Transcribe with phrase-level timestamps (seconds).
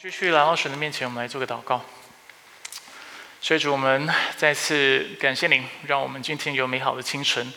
[0.00, 1.84] 继续来到神的面前，我们来做个祷告。
[3.40, 7.52] 所以主，我们再次感谢您，让我们今天有美好的清晨，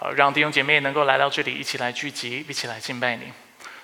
[0.00, 3.30] 呃，让弟兄姐妹能够来到这里，一起来聚集，一起来敬拜你。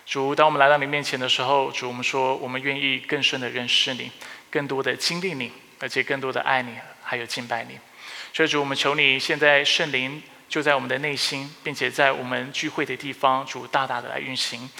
[0.07, 4.11] 主，当我们来到你面前的时候，主，我们说我们愿意更深的认识你，
[4.51, 7.79] 更多的经历你，而且更多的爱你，还有敬拜你。
[8.33, 14.71] 所以主，我们求你现在圣灵就在我们的内心，并且在我们聚会的地方，主大大的来运行。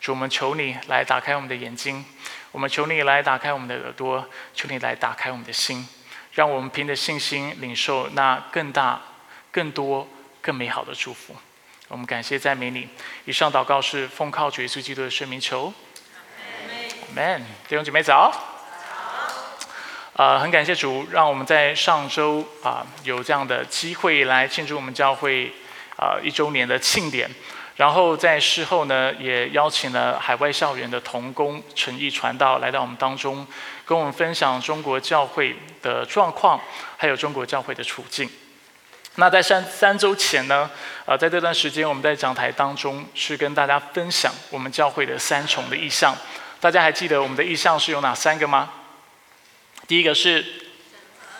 [0.00, 2.04] 主，我们求你来打开我们的眼睛，
[2.52, 4.24] 我们求你来打开我们的耳朵，
[4.54, 5.86] 求你来打开我们的心，
[6.32, 9.00] 让我们凭着信心领受那更大、
[9.50, 10.08] 更多、
[10.40, 11.34] 更美好的祝福。
[11.88, 12.88] 我们感谢赞美你。
[13.24, 15.72] 以上祷告是奉靠主耶稣基督的圣名求。
[17.14, 17.40] Amen。
[17.66, 18.32] 弟兄姐妹早。
[20.14, 25.52] 呃，很感谢主，让我们在上周啊有这样的机会来庆祝我们教会
[25.96, 27.30] 啊一周年的庆典。
[27.78, 33.46] 然后在事后呢，也邀请了海外校园的童工诚意传道来到我们当中，
[33.84, 36.60] 跟我们分享中国教会的状况，
[36.96, 38.28] 还有中国教会的处境。
[39.14, 40.68] 那在三三周前呢，
[41.06, 46.16] 呃，在这段时间我们在讲台当中是跟大家分享我们教会的三重的意向。
[46.58, 48.70] 大家还记得我们的意向是有哪三个吗？
[49.86, 50.44] 第一个是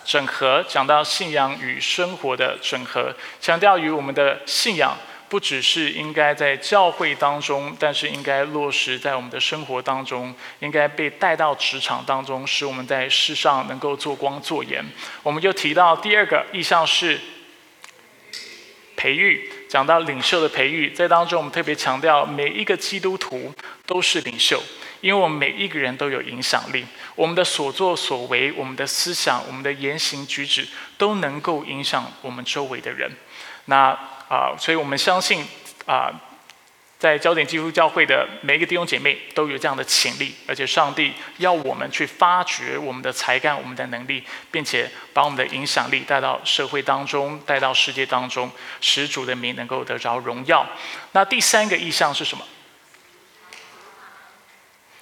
[0.04, 4.96] 整合，讲到信仰与生活的整合，强调于我们的信仰。
[5.28, 14.84] 不只是应该在教会当中，但是应该落实在我们的生活当中，应该被带到职场当中，使我们在世上能够做光做盐。
[15.22, 17.20] 我们就提到第二个意向是
[18.96, 23.54] 培育，讲到领袖的培育，在当中我们特别强调每一个基督徒
[23.86, 24.62] 都是领袖，
[25.00, 26.84] 因为我们每一个人都有影响力，
[27.14, 33.12] 我们的所作所为、我们的思想、我们的言行举止都能够影响我们周围的人。
[33.66, 33.96] 那
[34.28, 35.46] 啊，所以我们相信
[35.86, 36.12] 啊，
[36.98, 50.66] 在焦点基督教会的每一个弟兄姐妹都有这样的潜力，而且上帝要我们去发掘我们的才干、我们的能力，并且把我们的影响力带到社会当中、带到世界当中，使主的名能够得着荣耀。
[51.12, 52.44] 那第三个意向是什么？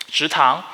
[0.08, 0.64] 直堂。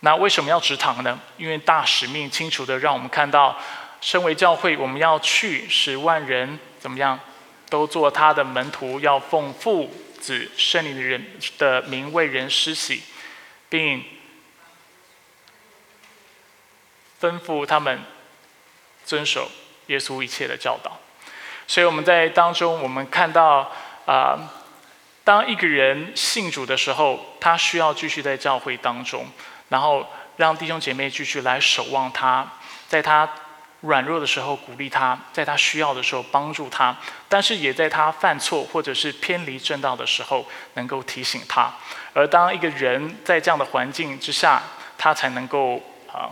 [0.00, 1.18] 那为什么要直堂呢？
[1.36, 3.56] 因为大使命清楚的让我们看到，
[4.00, 7.18] 身为教会，我们要去使万人怎么样？
[7.68, 11.26] 都做他的门徒，要奉父子圣灵的人
[11.58, 13.02] 的名为人施洗，
[13.68, 14.04] 并
[17.20, 18.00] 吩咐他们
[19.04, 19.50] 遵守
[19.86, 20.98] 耶稣一切的教导。
[21.66, 23.72] 所以我们在当中，我们看到
[24.06, 24.38] 啊，
[25.24, 29.26] 当一个人信主的时候，他需要继续在教会当中，
[29.68, 32.52] 然后让弟兄姐妹继续来守望他，
[32.88, 33.28] 在他。
[33.86, 36.96] 软弱的时候鼓励他，在他需要的时候帮助他，
[37.28, 41.72] 但是也在他犯错或者是偏离正道的时候能够提醒他。
[42.12, 44.62] 而当一个人在这样的环境之下，
[44.98, 45.80] 他才能够
[46.12, 46.30] 啊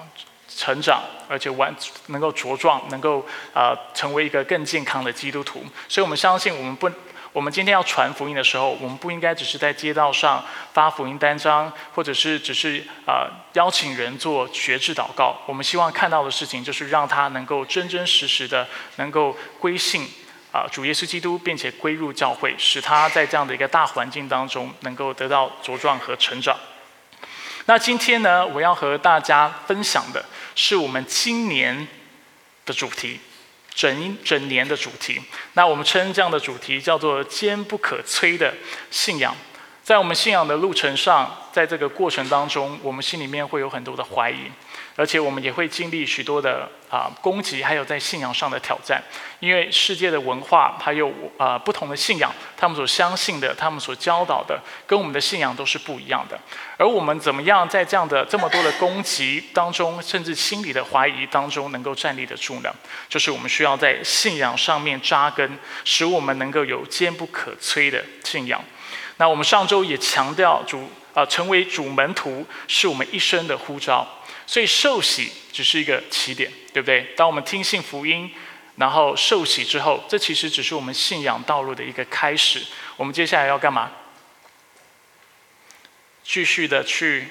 [0.48, 1.75] 成长，而且完
[2.06, 5.65] 能够茁壮，能够啊成为一个更健康的基督徒。
[5.88, 6.91] 所以我们相信，我们不。
[7.34, 15.37] 我们今天要传福音的时候，我们不应该只是在街道上发福音单张，或者是只是啊邀请人做学制祷告。
[15.45, 18.69] 我们希望看到的事情，就是让他能够真真实实的
[18.99, 20.09] 能够归信
[20.53, 26.56] 啊主耶稣基督，并且归入教会，使他在这样的一个大环境当中能够得到茁壮和成长。
[27.65, 30.25] 那今天呢，我要和大家分享的
[30.55, 31.89] 是我们今年
[32.65, 33.19] 的主题。
[33.74, 35.20] 整整年的主题，
[35.54, 38.54] 那我们称这样的主题叫做坚不可摧的
[38.90, 39.36] 信仰。
[39.82, 44.50] 在我们信仰的路程上，在这个过程当中，我们心里面会有很多的怀疑。
[44.97, 49.03] 而且我们也会经历许多的啊攻击，还有在信仰上的挑战，
[49.41, 56.38] 因为世界的文化还有啊不同的信仰，他们所相信的，他们所教导的，跟我们的信仰都是不一样的。
[56.77, 62.72] 而我们怎么样在这样的这么多的攻击当中，甚至心理的怀疑当中，能够站立得住呢？
[63.09, 68.62] 就是我们需要在信仰上面扎根，使我们能够有坚不可摧的信仰。
[69.16, 74.06] 那我们上周也强调，主啊成为主门徒是我们一生的呼召。
[74.47, 77.13] 所以受洗只是一个起点，对不对？
[77.16, 78.30] 当我们听信福音，
[78.77, 82.63] 然后受洗之后，这其实只是我们信仰道路的一个开始。
[82.97, 83.91] 我们接下来要干嘛？
[86.22, 87.28] 继续的去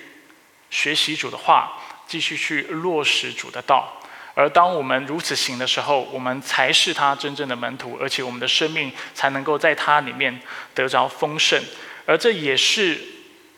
[0.70, 4.02] 学习主的话，继续去落实主的道。
[4.36, 10.42] 而当我们如此行的时候，我们才是他真正的门徒，而且我们的生命才能够在他里面
[10.74, 11.64] 得着丰盛。
[12.06, 13.00] 而这也是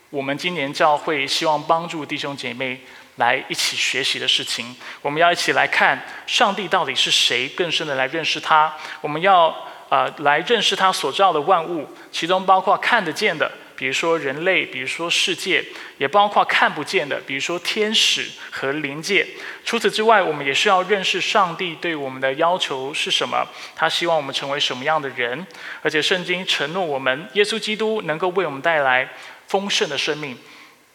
[0.09, 2.81] 我们今年教会希望帮助弟兄姐妹。
[3.17, 8.73] 来一起学习的事情，我们要一起来看上帝到底是谁，更深的来认识他。
[9.01, 9.56] 我们要
[9.89, 15.63] 呃来认识他所造的万物，其中包括看得见的、比如说人类，比如说世界，
[15.97, 19.25] 也包括看不见的，比如说天使和灵界。
[19.63, 25.47] 除此之外，我们也是要认识上帝对我们的要求是什么，他希望我们成为什么样的人，
[25.81, 29.09] 而且圣经承诺我们，耶稣基督能够为我们带来
[29.47, 30.38] 丰盛的生命。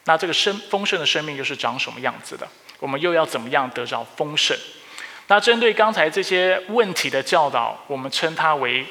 [0.04, 2.48] 那这个生丰盛的生命又是长什么样子的？
[2.78, 4.56] 我们又要怎么样得着丰盛？
[5.26, 8.84] 那针对刚才这些问题的教导，我们称它为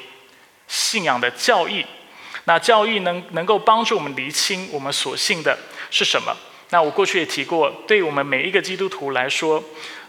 [0.68, 1.84] 信仰的教义。
[2.44, 5.58] 那教义能能够帮助我们厘清我们所信的
[5.90, 6.34] 是什么？
[6.70, 9.62] 那我过去也提过，对我们每一个基督徒来说，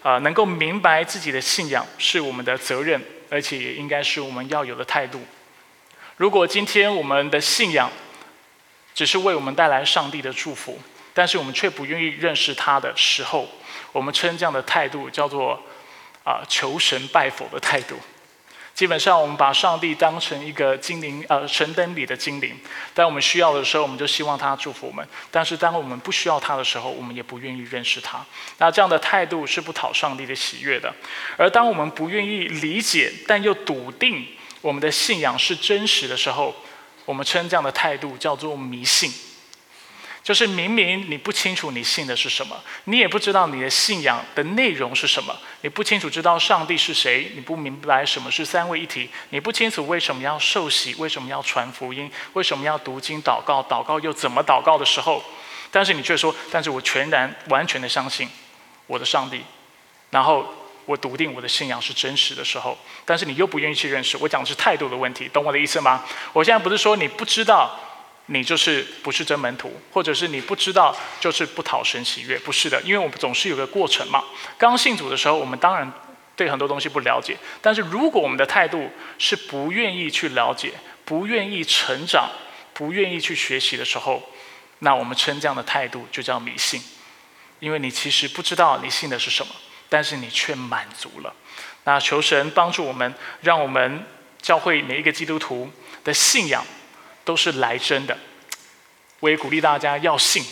[0.04, 5.20] 啊，能够明白自己的信仰是我们的责任，而且也应该是我们要有的态度。
[6.18, 7.92] 如果今天我们的信仰
[8.94, 10.80] 只是为我们带来上帝的祝福，
[11.14, 13.48] 但是我们却不愿意认识他的时候，
[13.92, 15.62] 我们称这样的态度叫做。
[16.24, 17.96] 啊，求神拜佛的态度，
[18.76, 22.56] 基本上我们把上帝当成一个精灵，呃，神灯里的精灵。
[22.94, 28.24] 当我们需要的时候，我们就希望他祝福我们；但是当我们不需要他的时候，我们也不愿意认识他。
[28.60, 30.94] 那这样的态度是不讨上帝的喜悦的。
[31.38, 34.24] 而当我们不愿意理解，但又笃定
[34.62, 36.56] 我们的信仰是真实的时候，
[37.06, 39.12] 我们称这样的态度叫做迷信。
[40.24, 55.24] 就是明明你不清楚你信的是什么，你也不知道你的信仰的内容是什么，你不清楚知道上帝是谁，你不明白什么是三位一体，你不清楚为什么要受洗，为什么要传福音，为什么要读经祷告，祷告又怎么祷告的时候，
[55.72, 58.30] 但是你却说，但是我全然完全的相信
[58.86, 59.42] 我的上帝，
[60.12, 60.48] 然后
[60.86, 66.04] 我笃定我的信仰是真实的时候，但是你又不愿意去认识，我讲的是态度的问题，懂我的意思吗？
[66.32, 67.80] 我现在不是说你不知道。
[68.28, 74.24] 你就是不是真门徒，或者是你不知道，就是不讨神喜悦，不是的，因为我们总是有个过程嘛。
[74.58, 75.92] 刚信主的时候，我们当然
[76.36, 80.72] 对很多东西不了解，但是如果我们的态度是不愿意去了解、
[81.04, 82.30] 不愿意成长、
[82.74, 84.24] 不愿意去学习的时候，
[84.80, 86.82] 那我们称这样的态度就叫迷信，
[87.60, 89.54] 因为你其实不知道你信的是什么，
[89.90, 91.34] 但是你却满足了。
[91.84, 94.06] 那求神帮助我们，让我们
[94.42, 95.70] 教会每一个基督徒
[96.04, 96.64] 的信仰。
[97.24, 98.18] 都是来真的，
[99.20, 100.44] 我也鼓励大家要信，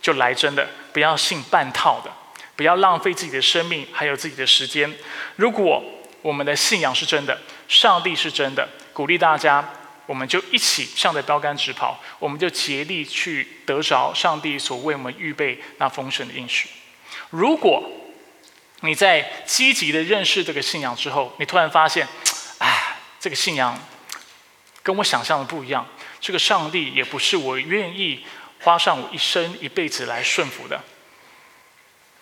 [0.00, 2.10] 就来真的，不要信半套的，
[2.56, 4.92] 不要浪费自己的生命还有自己的时间。
[5.36, 5.82] 如果
[6.22, 9.68] 我们的信仰是真的，上帝是真的，鼓励大家，
[10.06, 16.68] 我们就一起向着标杆直跑，我们就竭力去得着上帝所为我们预备那丰盛的应许。
[17.30, 17.82] 如果
[18.82, 22.06] 你在积极的认识这个信仰之后，你突然发现，
[22.58, 23.76] 哎，这个信仰
[24.82, 25.86] 跟我想象的不一样。
[26.22, 28.24] 这个上帝也不是我愿意
[28.60, 30.80] 花上我一生一辈子来顺服的。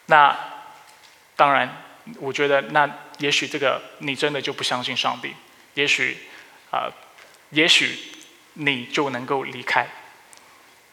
[0.06, 0.34] 那
[1.36, 1.84] 当然，
[2.18, 5.34] 我觉得那也许这个你真的就不相信上帝，
[5.74, 6.16] 也许
[6.70, 6.88] 啊，
[7.50, 7.98] 也许
[8.54, 9.86] 你就能够离开。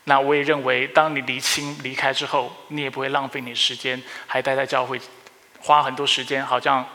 [0.03, 4.99] 那我也认为，当你离清离开之后，你也不会浪费你时间，还待在教会，
[5.61, 6.87] 花很多时间，好像。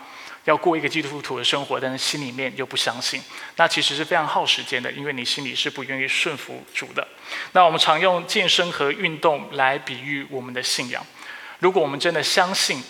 [0.44, 3.23] 要过一个基督徒的生活，但是心里面又不相信，
[3.56, 7.06] 那其实是非常耗时间的，因为你心里是不愿意顺服主的。
[7.53, 11.05] 那我们常用健身和运动来比喻我们的信仰。
[11.61, 12.83] 如果我们真的相信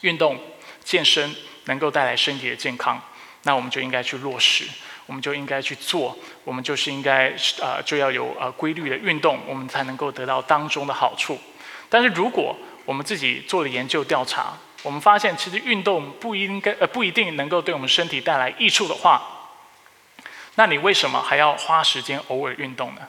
[0.00, 0.38] 运动、
[0.82, 1.34] 健身
[1.66, 3.00] 能够带来身体的健康，
[3.44, 4.64] 那我们就应该去落实，
[5.06, 11.38] 我们就应该去做，我们就是应该呃就要有呃规律的运动，我们才能够得到当中的好处。
[11.88, 19.20] 但是如果我们自己做了研究调查，我们发现，其实运动不应该呃不一定能够对我们身体带来益处的话，
[20.54, 23.00] 那你为什么还要花时间偶尔运动呢？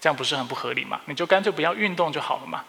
[0.00, 1.02] 这样不是很不合理吗？
[1.04, 2.64] 你就干脆不要运动就好了嘛。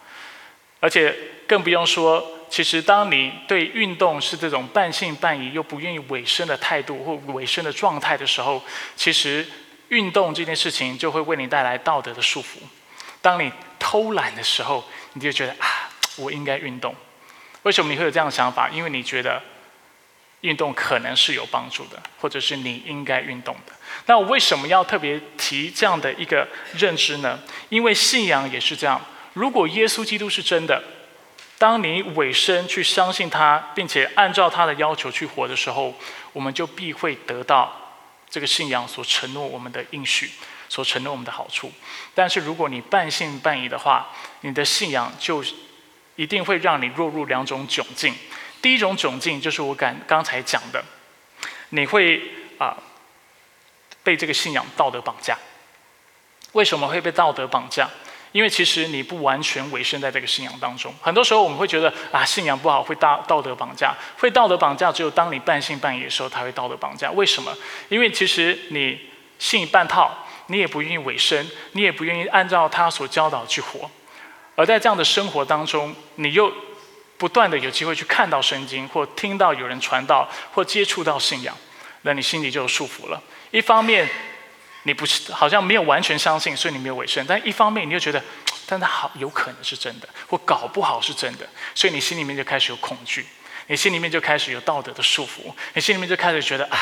[0.81, 1.15] 而且
[1.47, 8.61] 更不用说，其实当你对运动是这种半信半疑又不愿意委身的态度或委身的状态的时候，
[8.97, 9.47] 其实
[9.87, 12.57] 运动这件事情就会为你带来道德的束缚。
[13.21, 13.49] 当你
[13.79, 16.93] 偷懒的时候，你就觉得啊，我应该运动。
[17.69, 18.67] 为什么你会有这样的想法？
[18.69, 19.39] 因为你觉得
[20.41, 23.73] 运动可能是有帮助的，或者是你应该运动的。
[24.07, 27.37] 那我为什么要特别提这样的一个认知呢？
[27.69, 28.99] 因为信仰也是这样。
[29.33, 30.81] 如果耶稣基督是真的，
[31.59, 35.93] 当你委身去相信他，并且按照他的要求去活的时候，
[36.33, 37.93] 我们就必会得到
[38.31, 40.31] 这个信仰所承诺我们的应许，
[40.67, 41.71] 所承诺我们的好处。
[42.15, 44.09] 但是如果你半信半疑的话，
[44.41, 45.45] 你的信仰就。
[46.19, 48.13] 一定会让你落入两种窘境。
[48.61, 50.83] 第一种窘境就是我刚刚才讲的，
[51.69, 52.21] 你会
[52.57, 52.75] 啊
[54.03, 55.37] 被这个信仰道德绑架。
[56.51, 57.87] 为什么会被道德绑架？
[58.33, 60.93] 因为其实你不完全委身在这个信仰当中。
[61.01, 67.09] 很多时候我们会觉得啊信仰不好会道道德绑架，会道德绑架只有当你半信半疑的时候才会道德绑架。
[67.11, 67.55] 为什么？
[67.87, 73.89] 因为其实你信半套，你也不愿意委身，你也不愿意按照他所教导去活。
[74.59, 76.53] 而在这样的生活当中，你又
[77.17, 81.57] 不断的有机会去看到圣经，或听到有人传道，或接触到信仰，
[82.01, 83.23] 那你心里就有束缚了。
[83.51, 84.05] 一方面，
[84.83, 88.21] 你不是好像没有完全相信，所以你没有委身；但一方面，你又觉得，
[88.65, 93.25] 但它好有可能是真的，或搞不好是真的，所以你心里面就开始有恐惧，
[93.67, 96.77] 你心里面就开始有道德的束缚，你心里面就开始觉得啊。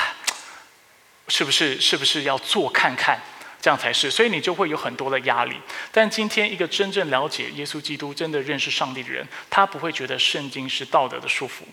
[1.29, 3.19] 是不是是不是要做看看，
[3.61, 4.09] 这样才是？
[4.09, 5.55] 所以你就会有很多的压力。
[5.91, 11.63] 但今天一个真正了解耶稣基督、真的认识上帝的人，他不会觉得圣经是道德的束缚，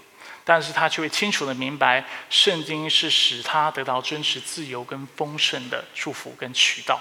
[0.45, 7.01] 但是他却会清楚的明白，圣经是使他得到真实自由跟丰盛的祝福跟渠道。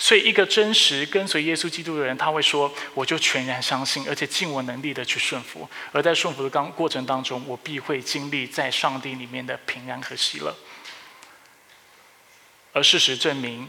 [0.00, 5.68] 所以，一个真实跟随耶稣基督的人，他会说：“我就全然相信，而且尽我能力的去顺服。
[5.90, 10.54] 而在顺服的当过程当中，我必会经历在上帝里面的平安和喜乐。”
[12.72, 13.68] 而事实证明，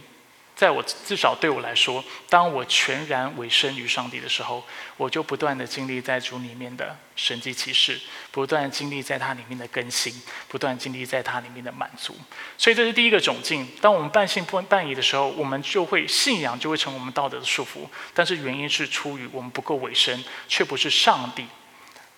[0.60, 4.62] 在我至少对我来说，当我全然委身于上帝的时候，
[4.98, 7.98] 我就不断的经历在主里面的神迹启示，
[8.30, 10.13] 不断经历在它里面的更新，
[10.50, 12.13] 不断经历在它里面的满足。
[12.58, 13.66] 所以这是第一个窘境。
[13.80, 17.88] 当我们半信半疑的时候，我们就会信仰就会成我们道德的束缚。
[18.13, 21.46] 但是原因是出于我们不够委身，却不是上帝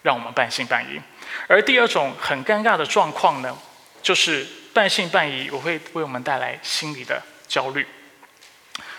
[0.02, 1.00] 让我们半信半疑。
[1.48, 3.56] 而第二种很尴尬的状况呢，
[4.02, 4.48] 就是。
[4.74, 7.86] 半信半疑，我会为我们带来心理的焦虑。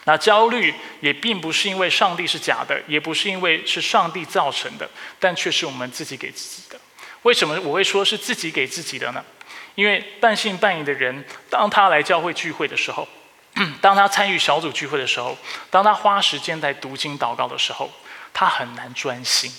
[0.05, 4.89] 那焦虑也并不是因为上帝是假的，也不是因为是上帝造成的，
[5.21, 6.81] 但却是我们自己给自己的。
[7.23, 9.25] 为什么我会说是自己给自己的呢？
[9.75, 13.07] 因为半信半疑的人，当他来教会聚会的时候，
[13.81, 15.39] 当他参与小组聚会的时候，
[15.71, 17.91] 当他花时间在读经祷告的时候，
[18.35, 19.51] 他很难专心。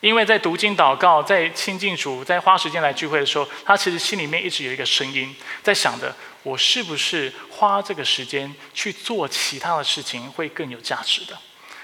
[0.00, 6.12] 因为在读经祷告、在亲近主、在花时间来聚会的时候，他其实心里面一直有一个声音在想着：
[6.42, 11.38] 我是不是花这个时间去做其他的事情会更有价值的，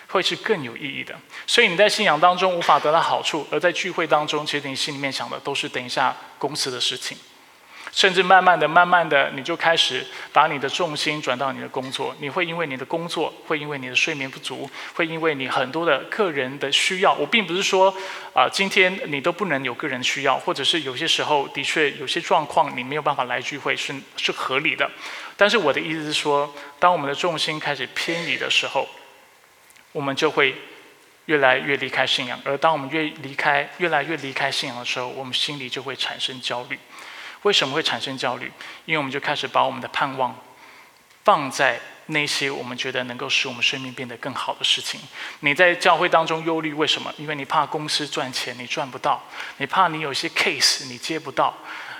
[0.08, 1.14] 会是更有意义的？
[1.46, 7.16] 所以你在信仰当中无法得到好处，而在聚会当中，其实你心里面想的都是等一下公司的事情。
[7.92, 12.14] 甚至慢慢的、慢慢的，你就开始把你的重心转到你的工作。
[12.20, 17.12] 你会因为你的工作，会因为你的睡眠不足，会因为你很多的个人的需要。
[17.14, 17.94] 我并不是说，
[18.34, 24.90] 啊，今天你都不能有个人需要，或者是有些时候的确有些状况你没有办法来聚会是是合理的。
[25.36, 28.88] 但是我的意思是说，当我们的重心开始偏移的时候，
[29.92, 30.54] 我们就会
[31.26, 32.40] 越来越离开信仰。
[32.44, 36.78] 而当我们越离开、越来越离开信仰的时候，我们心里就会产生焦虑。
[37.42, 38.50] 为什么会产生焦虑？
[38.84, 40.36] 因为我们就开始把我们的盼望
[41.24, 45.00] 放在那些我们觉得能够使我们生命变得更好的事情。
[45.40, 47.12] 你在教会当中忧虑，为什么？
[47.18, 49.22] 因为你怕公司赚钱你赚不到，
[49.58, 51.54] 你怕你有些 case 你接不到，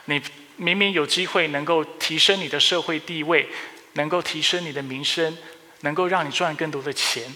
[0.07, 0.21] 你
[0.57, 3.49] 明明有机会能够提升你的社会地位，
[3.93, 5.37] 能够提升你的名声，
[5.81, 7.31] 能够让你赚更多的钱，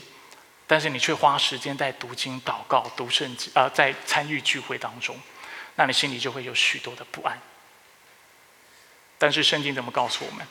[0.67, 5.15] 但是你却花时间在读经、祷告、读圣经，啊，在参与聚会当中，
[5.77, 7.39] 那你心里就会有许多的不安。
[9.23, 10.45] 但是圣经怎么告诉我们？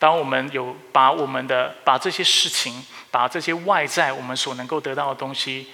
[0.00, 5.68] 当我们有把我们的把这些事情，把这些外在我们所能够得到的东西，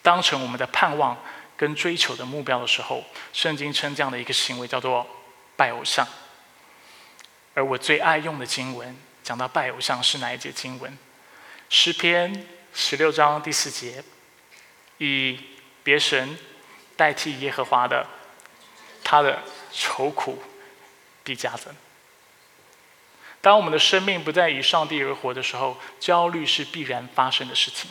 [0.00, 1.20] 当成我们的盼望
[1.56, 3.02] 跟追求的目标的时候，
[3.32, 5.04] 圣经称这样的一个行为叫做
[5.56, 6.06] 拜偶像。
[7.54, 10.96] 而我最爱用的经文，讲到拜偶像是哪一节经文？
[11.68, 14.04] 诗篇十六章第四节，
[14.98, 15.36] 以
[15.82, 16.38] 别神
[16.96, 18.06] 代替耶和华的，
[19.02, 19.40] 他的
[19.72, 20.40] 愁苦。
[21.30, 21.72] 必加增。
[23.40, 27.88] 当我们的生命不再以上帝而活的时候，焦虑是必然发生的事情，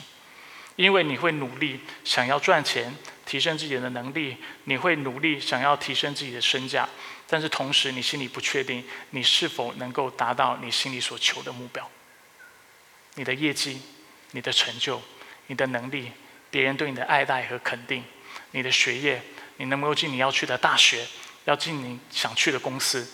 [0.75, 2.93] 因为你会努力想要赚钱，
[3.25, 6.89] 提升自己的能力，你会努力想要提升自己的身价，
[7.29, 11.89] 但是同时你心里不确定你是否能够达到你心里所求的目标。
[13.15, 13.81] 你的业绩、
[14.31, 15.01] 你的成就、
[15.47, 16.11] 你的能力、
[16.51, 18.03] 别人对你的爱戴和肯定、
[18.51, 19.23] 你的学业，
[19.55, 21.07] 你能不能进你要去的大学，
[21.45, 23.07] 要进你想去的公司？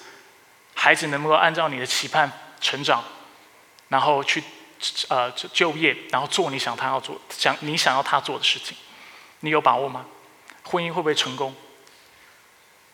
[0.75, 3.03] 孩子能够按照你的期盼成长，
[3.87, 4.43] 然后去
[5.09, 8.77] 呃就业，然后做你想他要做想你想要他做的事情，
[9.39, 10.05] 你有把握吗？
[10.63, 11.55] 婚姻会不会成功？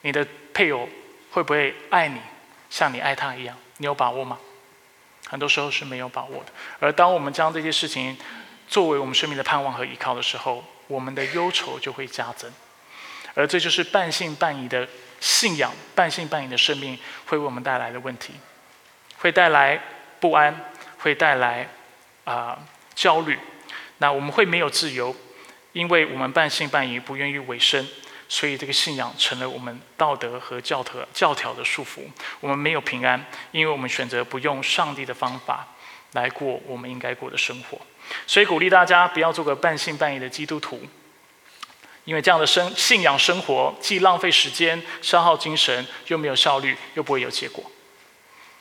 [0.01, 0.88] 你的配偶
[1.31, 2.21] 会不会爱你
[2.69, 3.57] 像你爱他一样？
[3.77, 4.38] 你有把握吗？
[5.27, 6.51] 很多时候是没有把握的。
[6.79, 8.17] 而当我们将这些事情
[8.67, 12.50] 作为我们生命的盼望和依靠的时候，我们的忧愁就会加增。
[13.33, 14.88] 而这就是半信半疑的。
[15.21, 18.33] 信仰半信半疑的生命会为我们带来的问题，
[19.19, 19.79] 会带来
[20.19, 20.53] 不安，
[20.97, 21.69] 会带来
[22.25, 22.59] 啊
[22.93, 23.39] 焦虑。
[23.99, 25.15] 那我们会没有自由，
[25.73, 27.87] 因为我们半信半疑，不愿意委身，
[28.27, 32.01] 所以这个信仰成了我们道德和教条教条的束缚。
[32.39, 35.67] 我们没有平安，因为我们选择不用上帝的方法
[36.13, 37.79] 来过我们应该过的生活。
[38.25, 40.81] 所以鼓励大家不要做个半信半疑的基督徒，
[42.05, 47.63] 因为这样的生信仰生活既浪费时间、消耗精神，又没有效率，又不会有结果。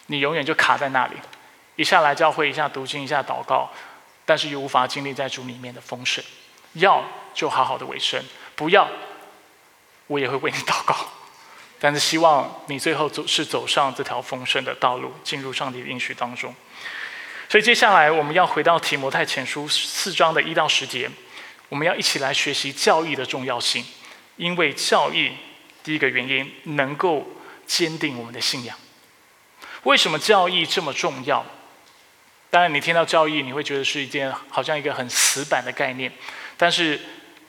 [0.06, 1.14] 你永远就卡在那里，
[1.76, 3.70] 一下来教会，一下读经，一下祷告，
[4.24, 6.22] 但是又无法经历在主里面的丰盛。
[6.74, 8.22] 要就好好的委身，
[8.54, 8.88] 不要，
[10.06, 10.94] 我也会为你祷告。
[11.82, 16.54] 但是希望你最后走是走上这条丰盛的道路，进入上帝的应许当中。
[17.48, 21.10] 所以接下来我们要回到提摩太前书四章的一到十节，
[21.70, 23.82] 我们要一起来学习教义的重要性，
[24.36, 25.30] 因为教义
[25.82, 27.26] 第一个原因能够
[27.64, 28.76] 坚定我们的信仰。
[29.84, 31.46] 为什么教义这么重要？
[32.50, 36.12] 当然，你听到教义，你会觉得是一件好像一个很死板的概念。
[36.56, 37.00] 但是，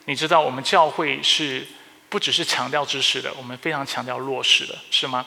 [0.04, 1.66] 你知道我们教会是
[2.08, 5.26] 不只是强调知识的，我们非常强调落实的，是吗？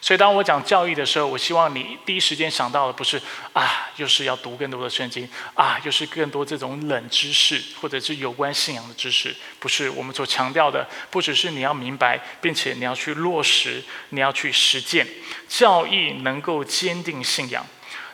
[0.00, 3.20] 所以，当我讲教育的时候，我希望你第一时间想到的不是
[3.52, 9.34] 啊，又是要读更多的圣经啊，又是更多这种冷知识，或者是有关信仰的知识。
[9.58, 15.06] 不是我们所强调的，不只是你要明白，并且你要去落实，你要去实践，
[15.48, 17.66] 教义能够坚定信仰。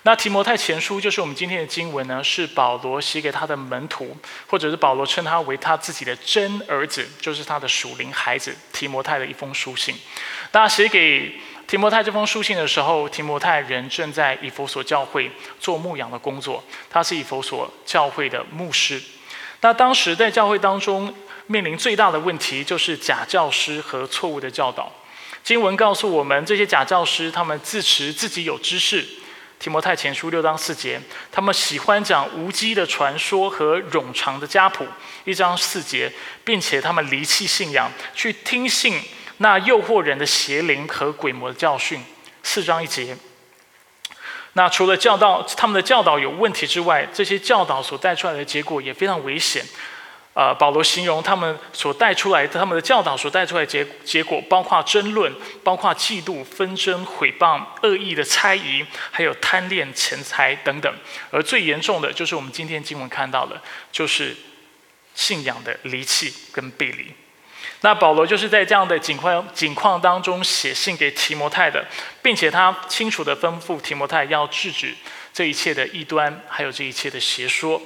[0.07, 4.14] 那提摩太前书就是我们今天的经文呢，是保罗写给他的门徒，
[4.47, 9.97] 或者是保罗称他为他自己的真儿子，就是他的属灵孩子提摩太的一封书信。
[10.53, 19.02] 那写给提摩太这封书信的时候，提摩太人正在以佛所教会做牧养的工作，他是以佛所教会的牧师。
[19.61, 21.12] 那当时在教会当中
[21.47, 24.92] 面临最大的问题就是假教师和错误的教导。
[25.42, 29.06] 经文告诉我们，这些假教师他们自持自己有知识。
[29.59, 31.00] 提摩太前书六章四节，
[31.33, 34.87] 他们喜欢讲无稽的传说和冗长的家谱。
[35.25, 36.12] 一章四节，
[36.44, 39.00] 并且他们离弃信仰，去听信
[39.38, 42.03] 那诱惑人的邪灵和鬼魔的教训。
[42.43, 43.17] 四章一节。
[44.53, 49.64] 那除了教导他们的教导有问题之外，这些教导所带出来的结果也非常危险。
[50.35, 60.93] 呃，保罗形容他们所带出来的、他们的教导所带出来结结果，包括争论、包括嫉妒、纷争、毁谤、恶意的猜疑，还有贪恋钱财等等。
[61.30, 63.61] 而最严重的就是我们今天经文看到的，
[63.93, 64.37] 就是
[65.15, 67.13] 信仰的离弃跟背离。
[67.84, 71.86] 那保罗就是在这样的景况景况当中写信给提摩太的，
[72.23, 74.94] 并且他清楚的吩咐提摩太要制止
[75.34, 77.82] 这一切的异端，还有这一切的邪说。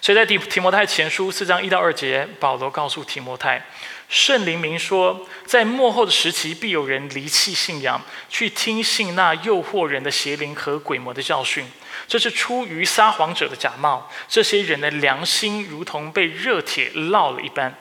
[0.00, 3.66] 所以在提提摩太前书四章一到二节，保罗告诉提摩太，
[4.08, 11.66] 圣灵明说，在末后的时期，必有人离弃信仰，去听信那诱惑人的邪灵和鬼魔的教训。
[12.06, 17.74] 这是出于撒谎者的假冒，这些人的良心如同被热铁烙了一般。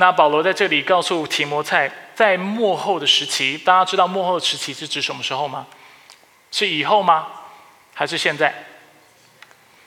[0.00, 5.66] 那保罗在这里告诉提摩太，在幕后的时期，大家知道幕后的时期是指什么时候吗？
[6.50, 7.26] 是以后吗？
[7.94, 8.54] 还是现在？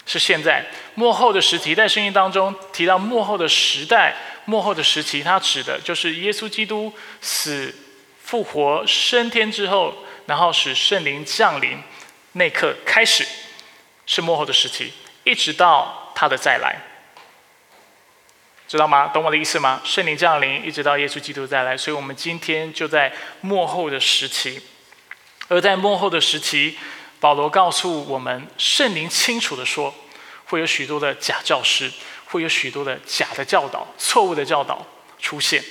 [0.05, 4.13] 是现在幕后的时期，在圣经当中提到幕后的时代、
[4.45, 7.73] 幕后的时期，它指的就是耶稣基督死、
[8.21, 9.93] 复活、升天之后，
[10.25, 11.81] 然后使圣灵降临
[12.33, 13.25] 那刻开始，
[14.05, 14.91] 是幕后的时期，
[15.23, 16.75] 一直到他的再来，
[18.71, 19.07] 知道吗？
[19.07, 19.81] 懂我的意思吗？
[19.83, 24.61] 圣灵降临，一直到耶稣基督再来，所以我们今天就在幕后的时期，
[25.49, 26.77] 而在幕后的时期。
[27.19, 29.93] 保罗告诉我们，圣灵清楚的说，
[30.45, 31.91] 会有许多的假教师，
[32.27, 34.87] 会有许多的假的教导、错误的教导
[35.19, 35.61] 出现。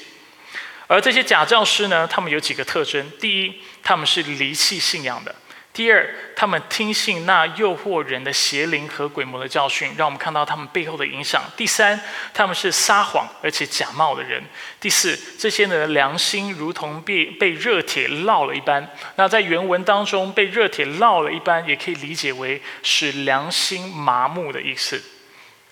[0.87, 5.35] 而这些假教师呢，他们有几个特征：第一，他们是离弃信仰的。
[5.81, 11.43] 第二，他们听信那诱惑人的邪灵和鬼魔的教训，让我们看到他们背后的影响。
[11.57, 11.99] 第三，
[12.35, 14.43] 他们是撒谎而且假冒的人。
[14.79, 18.87] 第四，这些人的良心如同被被热铁烙了一般。
[19.17, 25.03] 那在原文当中，被热铁烙了一般，也可以理解为使良心麻木的意思。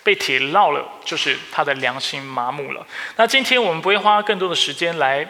[0.02, 2.86] 被铁烙了，就是他的良心麻木了。
[3.16, 5.28] 那今天我们不会花更多的时间来。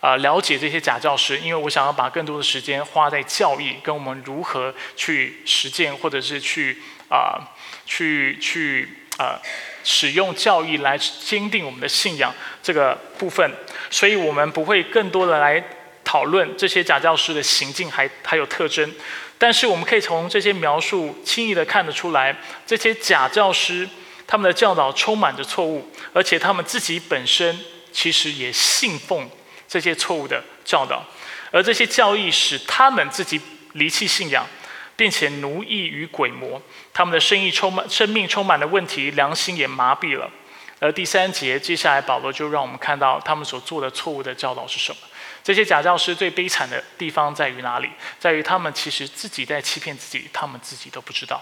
[0.00, 6.78] 啊，了解这些假教师，因为我想要把更多的时间花在教义，跟我们如何去实践，或者是去
[7.10, 7.36] 啊，
[7.84, 9.38] 去去啊，
[9.84, 13.52] 使用教义来坚定我们的信仰这个部分，
[13.90, 15.62] 所以我们不会更多的来
[16.02, 18.90] 讨论这些假教师的行径还还有特征，
[19.36, 22.34] 但是我们可以从这些描述轻易的看得出来，
[22.66, 23.86] 这些假教师
[24.26, 27.60] 他们的教导充满着错误，而且他们自己本身
[27.92, 29.28] 其实也信奉。
[29.70, 31.06] 这些错误的教导，
[31.52, 33.40] 而这些教义使他们自己
[33.74, 34.44] 离弃信仰，
[34.96, 36.60] 并且奴役于鬼魔。
[36.92, 40.28] 他们的生意充满生命充满了问题，良心也麻痹了。
[40.80, 44.98] 而第三节，接下来保罗就让我们看到他们所做的错误的教导是什么。
[45.44, 47.88] 这些假教师最悲惨的地方在于哪里？
[48.18, 51.40] 在于他们其实自己在欺骗自己，他们自己都不知道。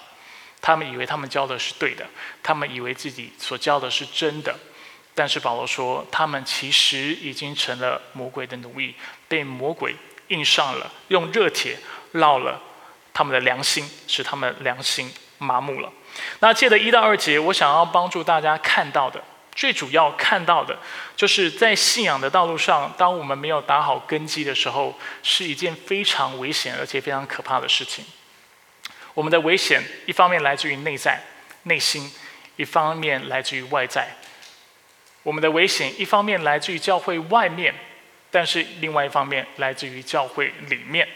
[0.61, 2.05] 他们以为他们教的是对的，
[2.43, 4.55] 他们以为自己所教的是真的。
[5.19, 8.95] 但是保罗说，他们其实已经成了魔鬼的奴役，
[9.27, 9.97] 被魔鬼
[10.29, 11.77] 印上了，用热铁
[12.13, 12.63] 烙了
[13.13, 15.93] 他们的良心，使他们良心麻木了。
[16.39, 19.21] 那借着一到二节，我想要帮助大家看到的，
[19.57, 20.79] 最主要看到的，
[21.17, 28.05] 就是在信仰的道路上，当我们没有打好根基的时候，是一件非常危险而且非常可怕的事情。
[29.15, 31.21] 我们的危险，一方面来自于内在、
[31.65, 32.09] 内心，
[32.55, 34.15] 一方面来自于外在。
[35.29, 37.75] 我们的危险，一方面来自于教会外面，
[38.31, 41.07] 但是另外一方面来自于教会里面。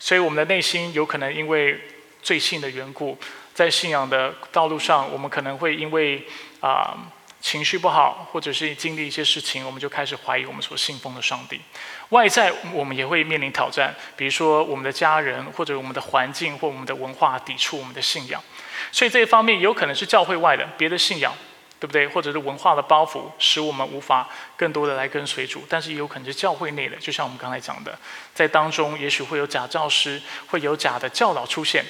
[0.00, 1.80] 所以，我们的内心有可能因为
[2.20, 3.16] 罪性的缘故，
[3.54, 6.26] 在信仰的道路上，我们可能会因为
[6.58, 6.98] 啊
[7.40, 11.60] 情绪不好，或者是经历一些事情，我们就开始怀疑我们所信奉的上帝。
[12.08, 18.42] 外在我们也会面临挑战，比如说我们的家人，或者我们的环境，或我们的文化抵触我们的信仰。
[18.90, 21.32] 所以这一方面有可能是教会外的别的信仰，
[21.80, 22.06] 对不对？
[22.06, 25.64] 或者是文化的包袱，使我们无法更多的来跟随主。
[25.66, 27.98] 但是也有可能是教会内的，就像我们刚才讲的，
[28.34, 31.82] 在当中也许会有假教师，会有假的教导出现。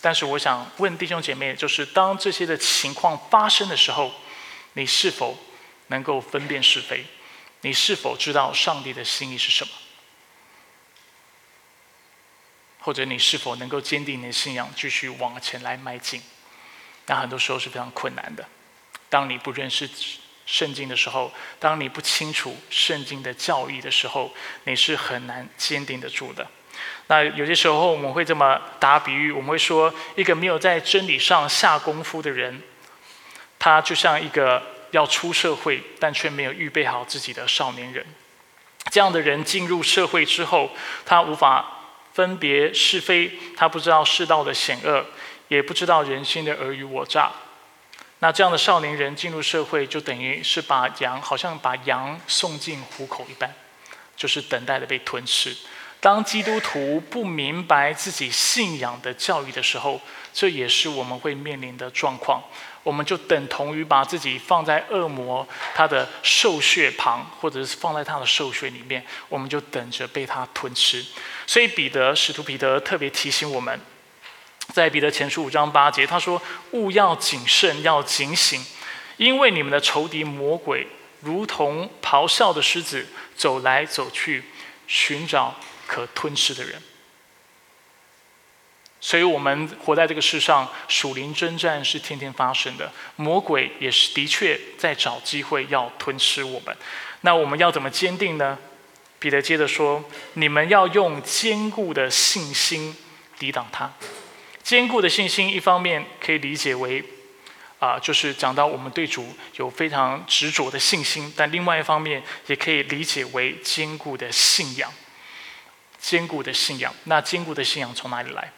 [0.00, 4.12] 但是我想问弟兄姐妹，就是当这些的情况发生的时候，
[4.72, 5.38] 你是否
[5.86, 7.06] 能够分辨是非？
[7.60, 9.70] 你是否知道上帝的心意是什么？
[12.80, 16.22] 或者你是否能够坚定你的信仰，继续往前来迈进？
[17.06, 18.44] 那很多时候是非常困难的。
[19.08, 19.88] 当你不认识
[20.46, 24.32] 圣经的时候，当你不清楚圣经的教义的时候，
[24.64, 26.46] 你是很难坚定得住的。
[27.08, 32.62] 那有些时候我们会这么打比喻，我们会说，一个没有在真理上下功夫的人，
[33.58, 38.06] 他就像一个要出社会但却没有预备好自己的少年人。
[38.90, 40.70] 这样的人进入社会之后，
[41.04, 41.80] 他无法
[42.14, 45.04] 分别是非，他不知道世道的险恶，
[45.48, 47.32] 也不知道人心的尔虞我诈。
[48.20, 53.52] 那这样的少年人进入社会，就等于是把羊，好像把羊送进虎口一般，
[54.16, 55.56] 就是等待的被吞吃。
[56.00, 60.00] 当基督徒不明白自己信仰的教育的时候，
[60.32, 62.42] 这也是我们会面临的状况。
[62.84, 71.04] 我们就等同于把自己放在恶魔他的兽穴旁，或者是放在他的兽穴里面，我们就等着被他吞吃。
[71.46, 73.78] 所以彼得使徒彼得特别提醒我们，
[74.78, 78.64] 在彼得前书五章八节，他说：“勿要谨慎，要警醒，
[79.16, 80.86] 因为你们的仇敌魔鬼
[81.20, 84.44] 如同咆哮的狮子，走来走去，
[84.86, 85.56] 寻找。”
[85.88, 86.82] 可吞噬的人，
[89.00, 92.92] 所以我们活在这个世上，属灵征战是天天发生的。
[93.16, 96.76] 魔鬼也是的确在找机会要吞噬我们。
[97.22, 98.58] 那我们要怎么坚定呢？
[99.18, 100.04] 彼得接着说
[100.36, 102.94] ：“你们要用坚固的信心
[103.38, 103.90] 抵挡他。
[104.68, 107.02] 坚固的信心，一方面可以理解为
[107.78, 114.92] 啊，就是讲到我们对主有非常执着的信心；但另外一方面，也可以理解为坚固的信仰。”
[115.98, 118.52] 坚固的信仰，那坚固的信仰从哪里来？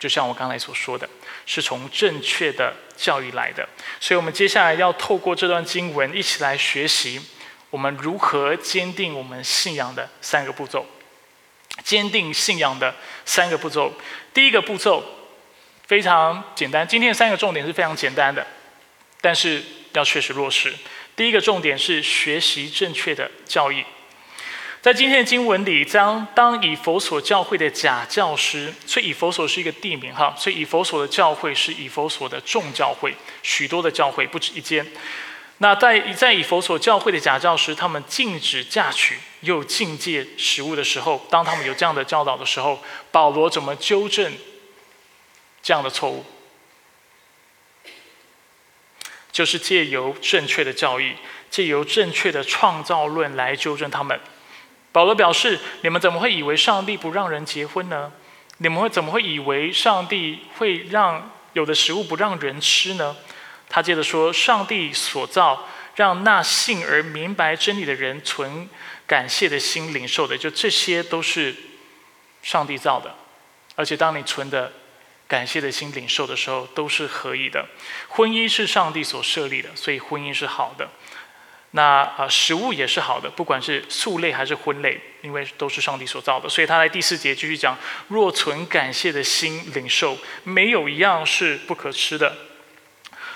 [0.00, 1.06] 就像我刚才所说的，
[1.44, 3.68] 是从正确的教育来的。
[4.00, 7.20] 所以，我们接下来要透过这段经文，一起来学习
[7.68, 10.86] 我们如何坚定我们信仰的三个步骤。
[11.84, 12.94] 坚定信仰的
[13.26, 13.92] 三个步骤，
[14.32, 15.04] 第一个步骤
[15.86, 16.86] 非常简单。
[16.86, 18.46] 今天的三个重点是非常简单的，
[19.20, 20.74] 但是要确实落实。
[21.14, 23.84] 第一个重点是学习正确的教义。
[24.82, 34.86] 在今天的经文里，将当以佛所教会的假教师，所以以佛所是一个地名哈，所以以佛所的教会是以佛所的众教会，许多的教会不止一间。
[35.58, 44.32] 那在在以佛所教会的假教师，他们禁止嫁娶又禁戒食物的时候，当他们有这样的教导的时候，保罗怎么纠正
[45.66, 46.24] 这样的错误？
[49.32, 51.14] 就是借由正确的教义，
[51.50, 54.20] 借由正确的创造论来纠正他们。
[54.92, 58.12] 保罗表示：“你们怎么会以为上帝不让人结婚呢？
[58.58, 63.16] 你们会怎么会以为上帝会让有的食物不让人吃呢？”
[63.68, 68.68] 他接着说：“上帝所造，让那信而明白真理的人存
[69.04, 71.56] 感谢的心领受的，就这些都是
[72.40, 73.12] 上帝造的。
[73.74, 74.72] 而且当你存的
[75.28, 77.66] 感谢的心领受的时候，都是合意的。
[78.08, 80.88] 婚姻是上帝所设立的，所以婚姻是好的。”
[81.72, 86.48] 那啊，食物也是好的，不管是素类还是荤类，因为都是上帝所造的。
[86.48, 87.76] 所以他在第四节继续讲：
[88.08, 92.34] 若存感谢的心领受，没有一样是不可吃的。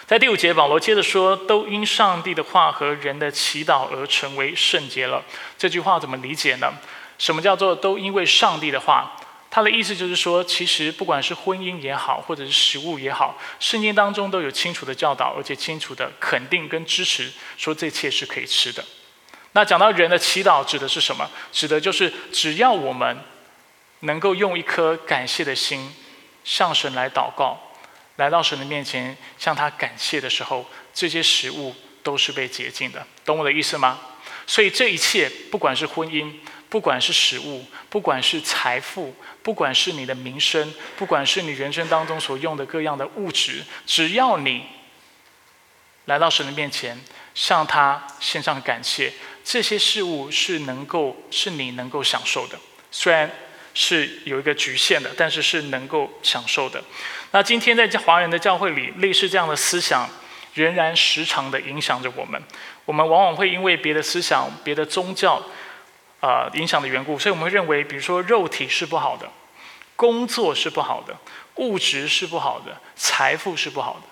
[0.07, 5.23] 在第五节，保罗接着说：“都因上帝的话和人的祈祷而成为圣洁了。”
[5.59, 6.73] 这句话怎么理解呢？
[7.19, 9.17] 什么叫做都因为上帝的话？
[9.53, 18.85] 他的意思就是说，其实不管是婚姻也好，或者是食物也好，圣经当中都有清楚的教导，而且清楚的肯定跟支持，说这一切是可以吃的。
[19.51, 21.29] 那讲到人的祈祷，指的是什么？
[21.51, 23.19] 指的就是只要我们
[24.01, 25.93] 能够用一颗感谢的心
[26.45, 27.59] 向神来祷告，
[28.19, 33.05] 来到神的面前向他感谢的时候，这些食物都是被洁净的。
[33.25, 33.99] 懂我的意思吗？
[34.47, 36.33] 所以这一切，不管是婚姻。
[36.71, 44.67] 不管是食物，不管是财富，不管是你的名声，不管是你人生当中所用的各样的物质，只要你
[46.05, 46.99] 来到神的面前，
[47.35, 49.13] 向他献上感谢，
[49.45, 52.59] 这些事物是能够是你能够享受的，
[52.91, 53.31] 虽然
[53.73, 56.83] 是有一个局限的，但是是能够享受的。
[57.31, 60.09] 那今天在华人的教会里，类似这样的思想
[60.55, 62.43] 仍然时常的影响着我们。
[62.85, 65.41] 我们往往会因为别的思想、别的宗教。
[66.21, 69.31] 啊，影响的缘故，所以我们会认为，比如说肉体是不好的，
[69.97, 71.17] 工作是不好的，
[71.57, 74.03] 物质是不好的，财富是不好的。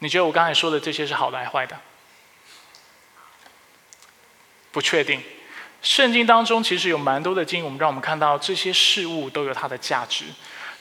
[0.00, 1.80] 你觉得我刚才说的这些是好的还是坏的？
[4.70, 5.22] 不确定。
[5.80, 10.24] 圣经当中其实有蛮多的经文，让我们看到这些事物都有它的价值。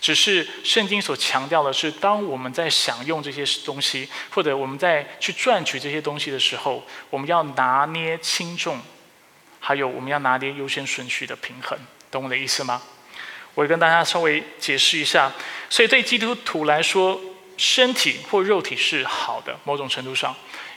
[0.01, 8.79] 只是圣经所强调的是，当我们在享用这些东西，或者我们在去赚取这些东西的时候，我们要拿捏轻重。
[9.67, 11.77] 还有，我们要拿捏优先顺序的平衡，
[12.09, 12.81] 懂我的意思吗？
[13.53, 15.29] 我跟大家稍微解释一下。
[15.69, 17.19] 所以对基督徒来说，
[17.57, 20.33] 身体或肉体是好的，某种程度上，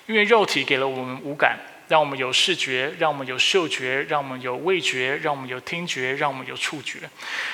[0.06, 6.98] 因为肉体给了我们五感，让我们有视觉，让我们有嗅觉，让我们有味觉，让我们有听觉，让我们有触觉。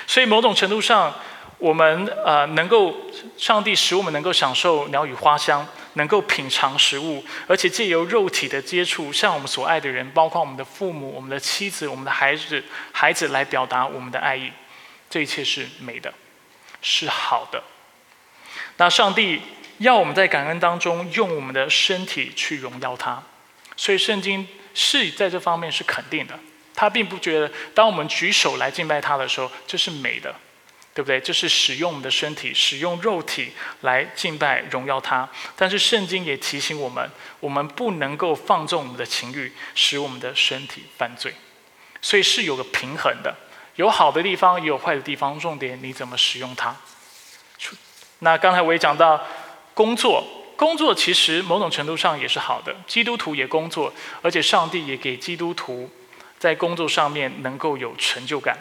[0.07, 1.13] 所以某种程度上，
[1.59, 2.95] 我们呃能够，
[3.37, 5.63] 上帝使我们能够享受鸟语花香。
[5.97, 14.51] 能够品尝食物，而且借由肉体的接触，向我们所爱的人，包括我们的父母、我们的妻子、我们的孩子、孩子来表达我们的爱意，
[15.09, 16.13] 这一切是美的，
[16.81, 17.61] 是好的。
[18.77, 19.41] 那上帝
[19.79, 23.21] 要我们在感恩当中用我们的身体去荣耀他，
[23.75, 26.39] 所以圣经是在这方面是肯定的。
[26.75, 30.35] 他并不觉得，当我们举手来敬拜他的时候，这是美的。
[30.97, 31.21] 对不对？
[31.21, 35.29] 就是使用我们的身体，使用肉体来敬拜、荣耀他。
[35.55, 37.07] 但是圣经也提醒我们，
[37.39, 41.35] 我们不能够放纵我们的情欲，使我们的身体犯罪。
[42.01, 43.35] 所以是有个平衡的，
[43.75, 45.39] 有好的地方，也有坏的地方。
[45.39, 46.75] 重点你怎么使用它？
[48.17, 49.23] 那刚才我也讲到，
[49.75, 50.23] 工作，
[50.55, 52.75] 工作其实某种程度上也是好的。
[52.87, 55.87] 基督徒也工作，而且上帝也给基督徒
[56.39, 58.57] 在工作上面能够有成就感。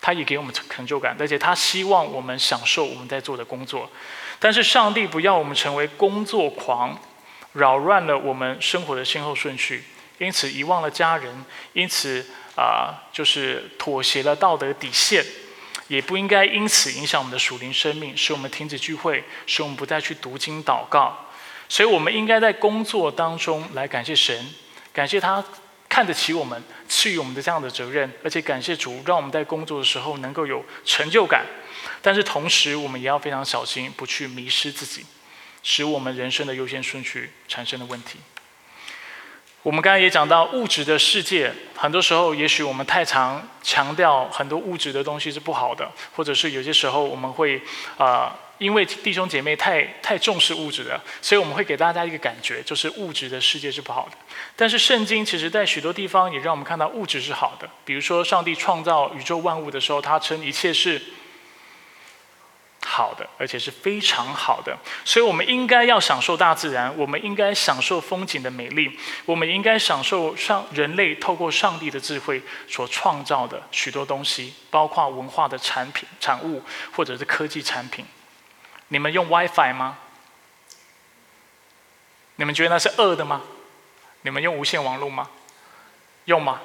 [0.00, 3.90] 他也给我们成就感，而且他希望我们享受我们在做的工作。
[4.38, 6.98] 但是上帝不要我们成为工作狂，
[7.52, 9.84] 扰乱了我们生活的先后顺序，
[10.18, 12.24] 因此遗忘了家人，因此
[12.56, 15.22] 啊，就是妥协了道德底线，
[15.88, 21.26] 也不应该因此影响我们的属灵生命，使我们停止聚会，使我们不再去读经祷告。
[21.68, 24.54] 所以，我们应该在工作当中来感谢神，
[24.92, 25.44] 感谢他。
[25.90, 31.44] 看得起我们，赐予我们的这样的责任，而且感谢主，让我们在工作的时候能够有成就感。
[32.00, 35.04] 但是同时，我们也要非常小心，不去迷失自己，
[35.64, 38.20] 使我们人生的优先顺序产生的问题。
[39.64, 47.60] 我们刚才也讲到，物质的世界，很多时候，也许我们太常强调很多物质的东西是不好的，或者是有些时候我们会
[47.98, 48.38] 啊。
[48.60, 54.16] 因为弟兄姐妹太太重视物质了，所以我们会给大家一个感觉，就是物质的世界是不好的。
[54.54, 57.66] 但是圣经其实在许多地方也让我们看到物质是好的。
[57.86, 61.00] 比如说，上帝创造宇宙万物的时候，他称一切是
[62.84, 64.76] 好的，而且是非常好的。
[65.06, 68.90] 所以我们应该要享受大自然，我们应该享受风景的美丽，
[69.24, 78.04] 我们应该享受上人类透过上帝的智慧所创造的许多东西，包括文化的产品产物，或者是科技产品。
[78.90, 79.98] 你们用 WiFi 吗？
[82.36, 83.42] 你们觉得那是恶的吗？
[84.22, 85.30] 你们用无线网络吗？
[86.26, 86.60] 用吗？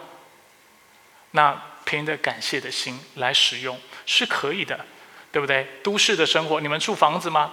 [1.32, 4.86] 那凭着感谢的心来使用是可以的，
[5.32, 5.68] 对不对？
[5.84, 7.52] 都市的生活，你们住房子吗？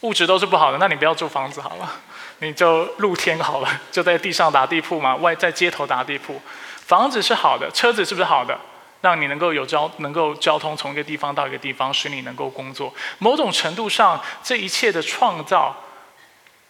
[0.00, 2.00] 物质都是不好的，那你不要住房子好了，
[2.40, 6.42] 你就露天好了，就在地上打地铺嘛，外在街头打地铺。
[6.86, 8.58] 房子是好的，车子是不是好的？
[9.04, 12.90] 让你能够有交，能够交通从一个地方到一个地方，使你能够工作。
[13.18, 15.76] 某种程度上，这一切的创造，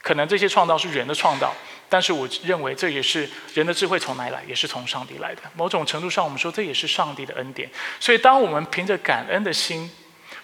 [0.02, 1.54] 可能这些创造是人的创造，
[1.88, 5.42] 但是我认为这也是人的智慧从哪里来，也是从上帝来的。
[5.54, 7.70] 某种程度上，我们说这也是上帝的恩典。
[8.00, 9.88] 所以，当我们凭着感恩的心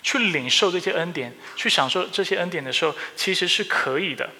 [0.01, 4.31] 去领受这些恩典，去享受这些恩典的时候，其实是可以的。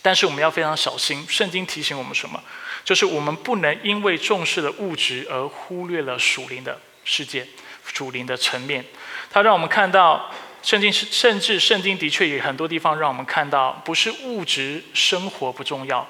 [0.00, 1.26] 但是我们要非常小心。
[1.28, 2.40] 圣经提醒我们什么？
[2.84, 7.46] 就是我们不能因为重视了物质而忽略了属灵的世界、
[7.84, 8.84] 属灵的层面。
[9.30, 10.30] 它让我们看到，
[10.62, 16.06] 圣经甚至圣经的确有很多地方让我们看到，不是物质生活不重要，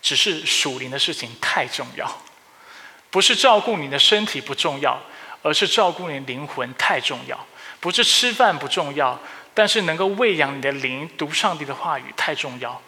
[0.00, 2.22] 只是属灵的事情太重要。
[3.10, 5.00] 不是照顾你的身体不重要，
[5.42, 7.46] 而是照顾你灵魂太重要。
[7.80, 9.18] 不是吃饭不重要，
[9.54, 12.80] 但是能够喂养你的灵、读上帝的话语太重要。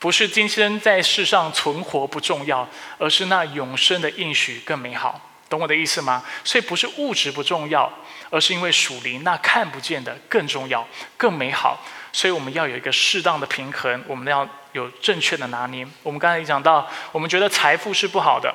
[0.00, 2.66] 不是今生在世上存活不重要，
[2.98, 5.30] 而是那永生的应许更美好。
[5.50, 6.24] 懂我的意思吗？
[6.42, 7.92] 所以不是物质不重要，
[8.30, 11.84] 而是因为属灵那看不见的更重要、更美好。
[12.12, 15.86] 所以我们要有一个适当的平衡，我们要有正确的拿捏。
[16.02, 18.54] 我们刚才也讲到，我们觉得财富是不好的，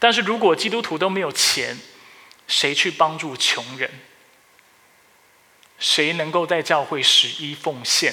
[0.00, 1.78] 但是如果基督徒都没有钱，
[2.48, 3.88] 谁去帮助穷人？
[5.78, 8.12] 谁能够在教会十一奉献？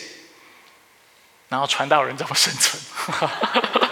[1.51, 2.81] 然后传道人怎么生存？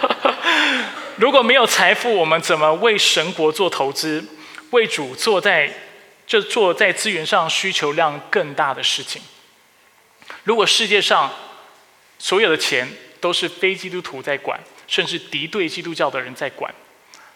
[1.16, 4.24] 如果没有财富，我们怎么为神国做投资？
[4.70, 5.70] 为主做在
[6.26, 9.20] 这做在资源上需求量更大的事情？
[10.44, 11.30] 如果世界上
[12.18, 12.88] 所有的钱
[13.20, 16.74] 都是非基督徒在管，甚至敌对基督教的人在管，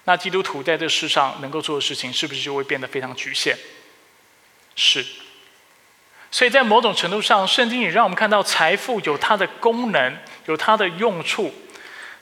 [0.05, 3.55] 那基督徒在这世上能够做的事情，是不是就会变得非常局限？
[4.75, 5.05] 是。
[6.35, 10.17] 所以在某种程度上，圣经也让我们看到财富有它的功能，
[10.47, 11.55] 有它的用处。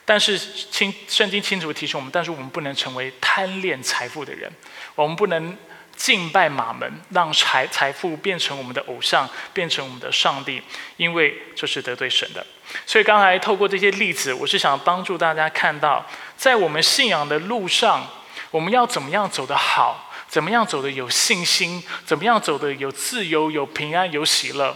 [0.05, 4.51] 但是清圣经清楚提醒我们，但是我们不能成为贪恋财富的人，
[4.93, 5.57] 我们不能
[5.95, 10.61] 敬拜马门，让财财富变成我们的偶像，变成我们的上帝，
[10.97, 12.45] 因为这是得罪神的。
[12.85, 16.05] 所以刚才透过这些例子，我是想帮助大家看到，
[16.37, 18.05] 在我们信仰的路上，
[18.51, 20.11] 我们要怎么样走得好。
[20.33, 21.83] 怎么样走的有信心？
[22.07, 24.75] 怎么样走的有自由、有平安、有喜乐？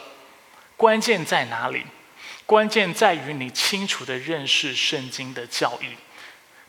[0.76, 1.84] 关键在哪里？
[2.46, 5.96] 关键在于你清楚的认识圣经的教义。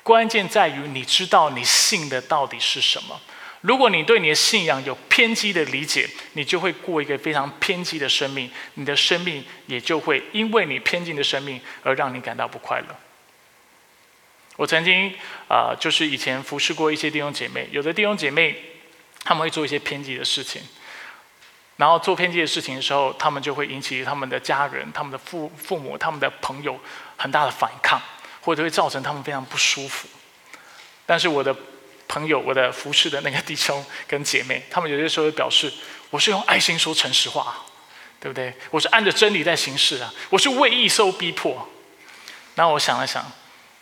[0.02, 3.20] 关键在于你知道你信的到底是什么。
[3.60, 8.50] 如果你对你的信仰有偏激的理解，你就会过一个非常偏激的生命。
[8.76, 12.96] 你的生命也就会因为你偏激的生命而让你感到不快乐。
[14.56, 15.12] 我曾经
[15.46, 18.56] 啊，就是以前服侍过一些弟兄姐妹，有的弟兄姐妹。
[19.28, 20.62] 他们会做一些偏激的事情，
[21.76, 26.80] 然后做偏激的事情的时候，他们就会引起他们的家人、他们的父父母、他们的朋友
[27.18, 28.00] 很大的反抗，
[28.40, 30.08] 或者会造成他们非常不舒服。
[31.04, 31.54] 但是我的
[32.08, 35.70] 朋友、我的服侍的那个弟兄跟姐妹，他们有些时候会表示
[36.08, 37.66] ：“我是用爱心说诚实话，
[38.18, 38.54] 对不对？
[38.70, 41.68] 我是按着真理在行事啊，我是为义受逼迫。”
[42.56, 43.30] 那我想了想。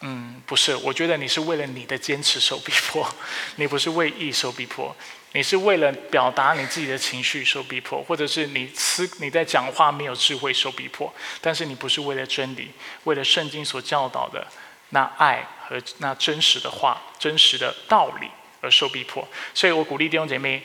[0.01, 3.09] 嗯，不是，我觉得你是为了你的坚持受逼迫，
[3.57, 4.95] 你不是为义受逼迫，
[5.33, 12.71] 你是为了表达你自己的情绪受逼迫，或者是你思你在讲话没有智慧受逼迫，但是你不是为了真理，
[13.05, 14.47] 为了圣经所教导的
[14.91, 18.29] 那爱和那真实的话、真实的道理
[18.63, 19.27] 而受逼迫。
[19.53, 20.63] 所以我鼓励弟兄姐妹，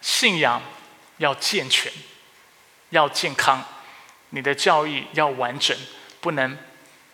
[0.00, 0.60] 信仰
[1.18, 1.92] 要健全，
[2.90, 3.62] 要健康，
[4.30, 5.76] 你的教育要完整，
[6.20, 6.58] 不能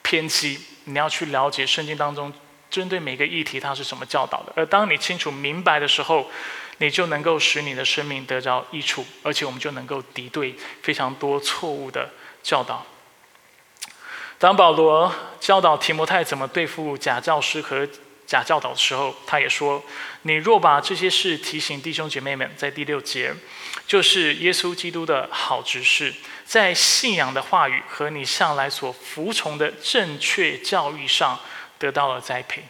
[0.02, 0.58] 偏激。
[0.86, 2.32] 你要去了解圣经当中
[2.74, 6.28] 针对每个议题他是怎么教导的，而当你清楚明白的时候，
[6.78, 12.10] 你就能够使你的生命得着益处，而且我们就能够敌对非常多错误的
[12.42, 12.84] 教导。
[14.38, 17.88] 当保罗教导提摩太怎么对付假教师和
[18.26, 19.80] 假教导的时候，他也说
[20.22, 23.32] ：“你若把这些事提醒弟兄姐妹们，在第六节，
[23.86, 26.12] 就是耶稣基督的好执事。”
[26.44, 31.40] 在信仰的话语和你向来所服从的正确教育上
[31.78, 32.62] 得到了栽培，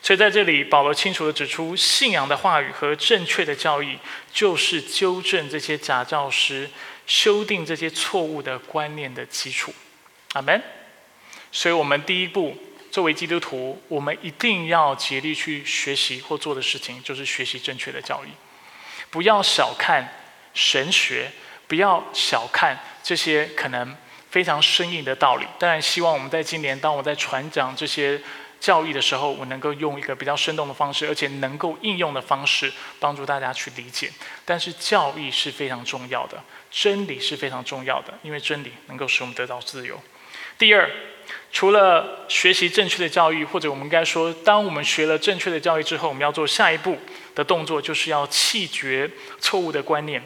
[0.00, 3.98] 所以在这里，保罗清楚的指出，信仰的话语和正确的教义
[4.32, 6.70] 就是纠正这些假教师、
[7.06, 9.74] 修订这些错误的观念的基础。
[10.34, 10.62] 阿门。
[11.50, 12.56] 所以，我们第一步，
[12.90, 18.28] 作为基督徒，我们一定要竭力去学习或做的事情，就是学习正确的教义。
[19.10, 20.06] 不要小看
[20.52, 21.32] 神学，
[21.66, 22.78] 不要小看。
[23.02, 23.96] 这些可能
[24.30, 28.20] 非常生硬的道理，当然希望我们在今年，当我在传讲这些
[28.60, 34.10] 教义的时候，我能够用一个比较生动的方式，而且能够应用的方式，帮助大家去理解。
[34.44, 40.00] 但是教义是非常重要的，真理是非常重要的，因为真理能够使我们得到自由。
[40.58, 40.90] 第二，
[41.52, 46.98] 除了学习正确的教育，或者我们应该说，当我们学了正确的教育之后，我们要做下一步
[47.34, 50.22] 的动作，就是要弃绝错误的观念。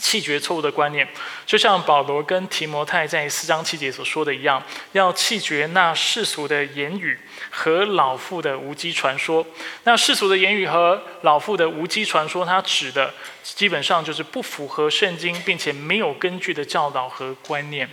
[0.00, 1.06] 弃绝错误的观念，
[1.44, 4.60] 就像保罗跟提摩太在四章七节所说的一样，
[4.92, 7.18] 要弃绝那世俗的言语
[7.50, 9.46] 和老妇的无稽传说。
[9.84, 13.12] 那世俗的言语和老妇的无稽传说，它指的
[13.44, 17.88] 基本上就是不符合圣经，并且没有根据的教导和观念。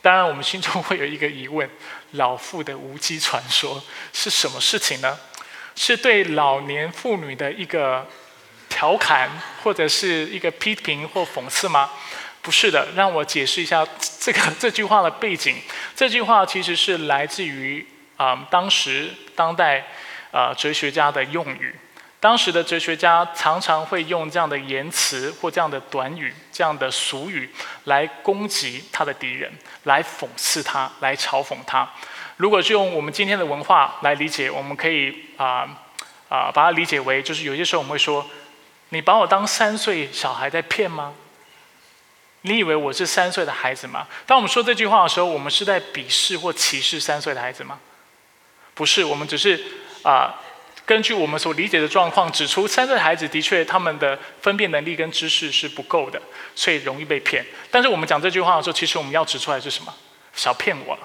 [0.00, 1.68] 当然，我们心中会有一个疑问：
[2.12, 3.82] 老妇的无稽传说
[4.12, 5.18] 是什么事情呢？
[5.74, 8.06] 是对老年妇女的一个。
[8.70, 9.28] 调侃
[9.62, 11.90] 或者是一个批评或讽刺吗？
[12.40, 13.86] 不是的，让我解释一下
[14.18, 15.56] 这个这句话的背景。
[15.94, 19.84] 这句话其实是来自于啊当时当代
[20.30, 21.74] 啊哲学家的用语。
[22.18, 27.50] 当时的哲学家常常会用这样的言辞或这样的短语、这样的俗语
[27.84, 29.52] 来攻击他的敌人，
[29.84, 31.86] 来讽刺他，来嘲讽他。
[32.38, 35.68] 如果是用我们今天的文化来理解，我们可以啊
[36.30, 38.26] 啊把它理解为，就是有些时候我们会说。
[38.90, 41.14] 你把我当三岁小孩在骗吗？
[42.42, 44.06] 你以为我是三岁的孩子吗？
[44.26, 47.78] 当我们说这句话的时候，我们是在鄙视或歧视三岁的孩子吗？
[48.74, 49.62] 不是，我们只是
[50.02, 50.34] 啊，
[50.86, 56.20] 根据我们所理解的状况，指出三岁的孩子的确他们的分辨能力跟知识是不够的，
[56.54, 57.44] 所以容易被骗。
[57.70, 59.94] 但是我们讲这句话的时候，其实我们要指出来是什么？
[60.34, 61.02] 小骗我了。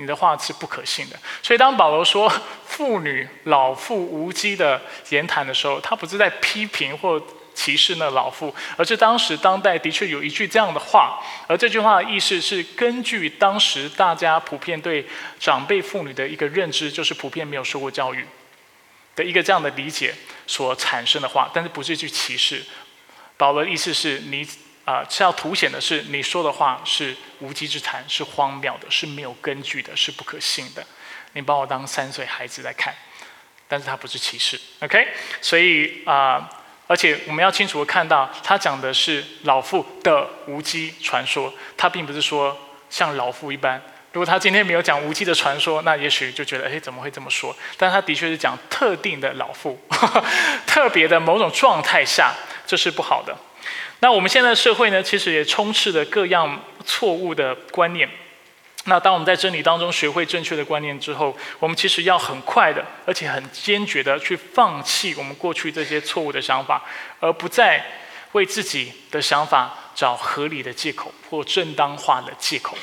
[0.00, 2.32] 你的话是不可信的，所以当保罗说
[2.64, 7.20] 妇女老妇无稽的言谈的时候，他不是在批评或
[7.52, 11.18] 歧视那老妇，而是当时当代的确有一句这样的话，
[11.48, 15.04] 而这句话的意思是根据当时大家普遍对
[15.40, 18.24] 长辈妇女的一个认知，就是普遍没有受过教育
[19.16, 20.14] 的一个这样的理解
[20.46, 22.64] 所产生的话，但是不是一句歧视。
[23.36, 24.48] 保罗的意思是你。
[24.88, 30.82] 啊，是要凸显的是，你说的话是无稽之谈，是荒谬的，是没有根据的，是不可信的。
[31.34, 32.94] 你把我当三岁孩子在看，
[33.68, 35.06] 但是他不是歧视，OK？
[35.42, 36.48] 所以啊，
[36.86, 42.56] 而且我们要清楚的看到，他讲的是老妇的无稽传说，他并不是说
[42.88, 43.82] 像老妇一般。
[44.14, 47.54] 如果他今天没有讲无稽的传说，那也许就觉得，哎，怎么会这么说？
[47.76, 49.78] 但他的确是讲特定的老妇，
[50.66, 52.32] 特别的某种状态下，
[52.66, 53.36] 这是不好的。
[54.00, 58.08] 那我们现在的社会呢，其实也充斥着各样错误的观念。
[58.84, 66.82] 那当我们在真理当中学会正确的观念之后，我们其实要很快的，而且很坚决的去放弃我们过去这些错误的想法，
[67.20, 67.84] 而不再
[68.32, 72.78] 为自己的想法找合理的借口或正当化的借口。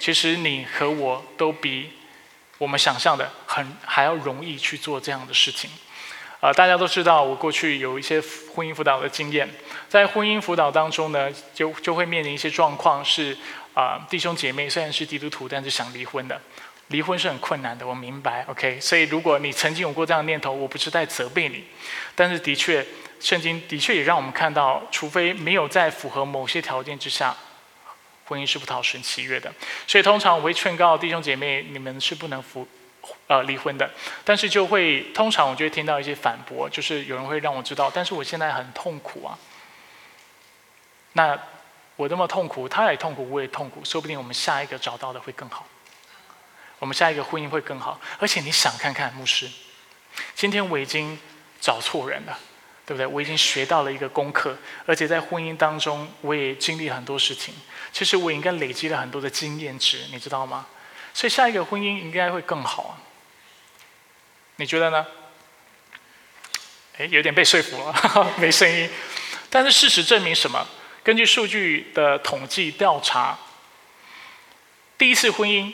[0.00, 1.92] 其实你和我都比
[2.56, 5.70] 我们想象的很还要容易去做这样的事情。
[6.40, 8.22] 啊，大家都知道，我过去有一些
[8.54, 9.48] 婚姻辅导的经验。
[9.88, 13.36] 在婚姻辅导当中呢，就就会面临一些状况，是
[13.74, 16.40] 啊，弟兄姐妹虽然是基督徒，但是想离婚的。
[16.88, 18.44] 离婚是很困难的，我明白。
[18.48, 21.64] OK，所以如果你曾经有过这样的念头，我不是在责备你，
[22.14, 22.84] 但是的确，
[23.20, 27.36] 圣经的确也让我们看到，除非没有在符合某些条件之下，
[28.24, 29.52] 婚姻是不讨神喜悦的。
[29.86, 32.66] 所以通常我会劝告弟兄姐妹，你们是不能服。
[33.26, 33.88] 呃，离婚的，
[34.22, 39.38] 但是就会通常我就会听到一些反驳，就是有人会让我知道，但是我现在很痛苦啊。
[41.12, 41.38] 那
[41.96, 45.66] 我那么痛苦，他也痛苦，我也痛苦，说不定我们下一个找到的会更好，
[46.78, 48.00] 我们下一个婚姻会更好。
[48.18, 49.50] 而且你想看看牧师，
[50.34, 51.18] 今天我已经
[51.60, 52.38] 找错人了，
[52.86, 53.06] 对不对？
[53.06, 54.56] 我已经学到了一个功课，
[54.86, 57.52] 而且在婚姻当中我也经历很多事情，
[57.92, 60.66] 其实我应该累积了很多的经验值，你知道吗？
[61.12, 62.96] 所以下一个婚姻应该会更好。
[64.56, 65.06] 你觉得呢？
[66.98, 68.88] 哎，有点被说服了， 没声音。
[69.50, 70.64] 但是事实证明什么？
[71.08, 73.38] 根据数据的统计调查，
[74.98, 75.72] 第一次婚姻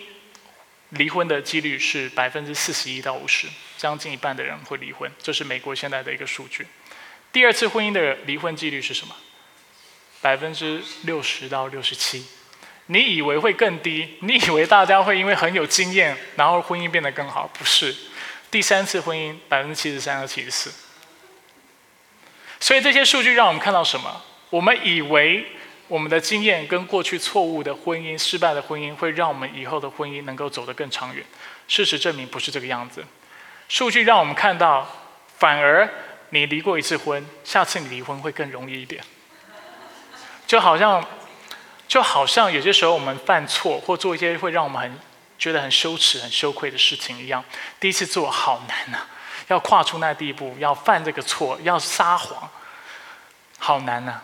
[0.91, 6.65] 离婚的几率是百分之四十一到五十，将近一半的人会离婚，这是美国现在的一个数据。
[7.33, 9.17] 第二次婚姻的离婚几率是什么？
[10.21, 12.25] 百分之六十到六十七。
[12.87, 14.17] 你以为会更低？
[14.21, 17.49] 你以为大家会因为很有经验，然后婚姻变得更好？
[17.49, 17.93] 不是。
[18.53, 20.73] 第三次婚姻百分之七十三到七十四，
[22.61, 24.23] 所以这些数据让我们看到什么？
[24.55, 25.45] 我们以为
[25.89, 31.25] 我们的经验跟过去错误的婚姻、失败的婚姻，会让我们以后的婚姻能够走得更长远。
[31.67, 33.05] 事实证明不是这个样子。
[33.69, 34.87] 数据让我们看到，
[35.39, 35.89] 反而
[36.29, 39.03] 你离过一次婚，下次你离婚会更容易一点。
[40.47, 41.05] 就好像，
[41.89, 44.97] 就好像有些时候我们犯错或做一些会让我们很。
[45.37, 47.45] 觉得很羞耻、很羞愧的事情一样，
[47.81, 49.01] 第一次做好难呐，
[49.49, 52.49] 要跨出那第一步，要犯这个错，要撒谎，
[53.59, 54.23] 好难呐。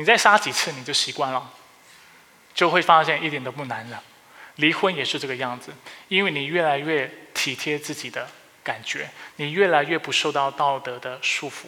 [0.00, 1.52] 你再杀几次，你就习惯了，
[2.54, 4.02] 就会发现一点都不难了。
[4.56, 5.70] 离婚也是这个样子，
[6.08, 8.26] 因为你越来越体贴自己的
[8.64, 11.66] 感觉，你越来越不受到道德的束缚，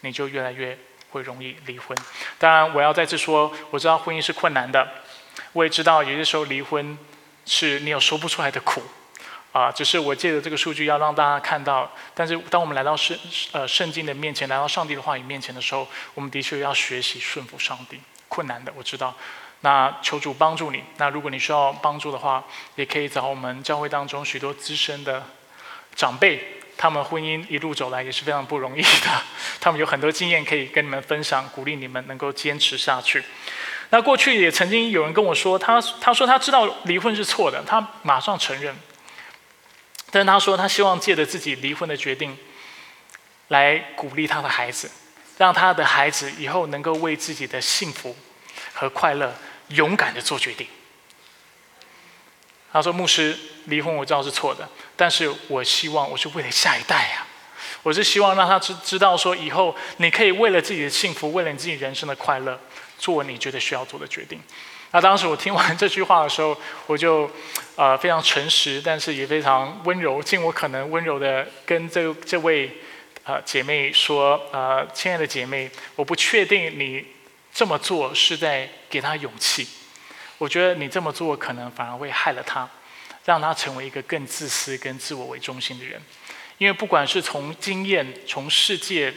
[0.00, 0.76] 你就越来越。
[1.10, 1.96] 会容易离婚。
[2.36, 4.86] 当然，我要再次说，我知道婚姻是困难的，
[5.52, 6.98] 我也知道有些时候离婚
[7.46, 8.82] 是你有说不出来的苦。
[9.56, 11.90] 啊，只是我借着这个数据要让大家看到。
[12.12, 13.18] 但是，当我们来到圣
[13.52, 17.98] 呃圣经的面前，来到上帝的话语面前的时候，我们的确要学习顺服上帝。
[18.28, 19.14] 困难的，我知道。
[19.62, 20.84] 那求主帮助你。
[20.98, 22.44] 那如果你需要帮助的话，
[22.74, 25.24] 也可以找我们教会当中许多资深的
[25.94, 29.22] 长辈，他们婚姻一路走来也是非常不容易的。
[29.58, 33.24] 他们有很多经验可以跟你们分享，鼓励你们能够坚持下去。
[33.88, 38.76] 那过去也曾经有人跟我说，他他说他知道离婚是错的，他马上承认。
[40.10, 42.38] 但是他说，他希望借着自己离婚的决定，
[43.48, 44.90] 来鼓励他的孩子，
[45.36, 48.16] 让他的孩子以后能够为自己的幸福
[48.72, 49.34] 和快乐
[49.68, 50.66] 勇敢的做决定。
[52.72, 53.36] 他说：“牧师，
[53.66, 57.26] 离婚我知道是错的，但是我希望我是为了下一代呀，
[57.82, 62.60] 我是希望让他知知道说，以后你可以为了自己的幸福，为了你自己人生的快乐，
[62.98, 64.40] 做你觉得需要做的决定。”
[64.96, 67.30] 那当时我听完这句话的时候，我就，
[67.74, 72.78] 呃，非常诚实，但是也非常温柔，尽我可能温柔的跟这这位，
[73.22, 77.04] 呃，姐妹说，呃，亲爱的姐妹，我不确定你
[77.52, 79.68] 这么做是在给她勇气，
[80.38, 82.66] 我觉得你这么做可能反而会害了她，
[83.26, 86.00] 让她成为一个更自私、跟自我为中心的人，
[86.56, 89.12] 因为不管是从经验、从世界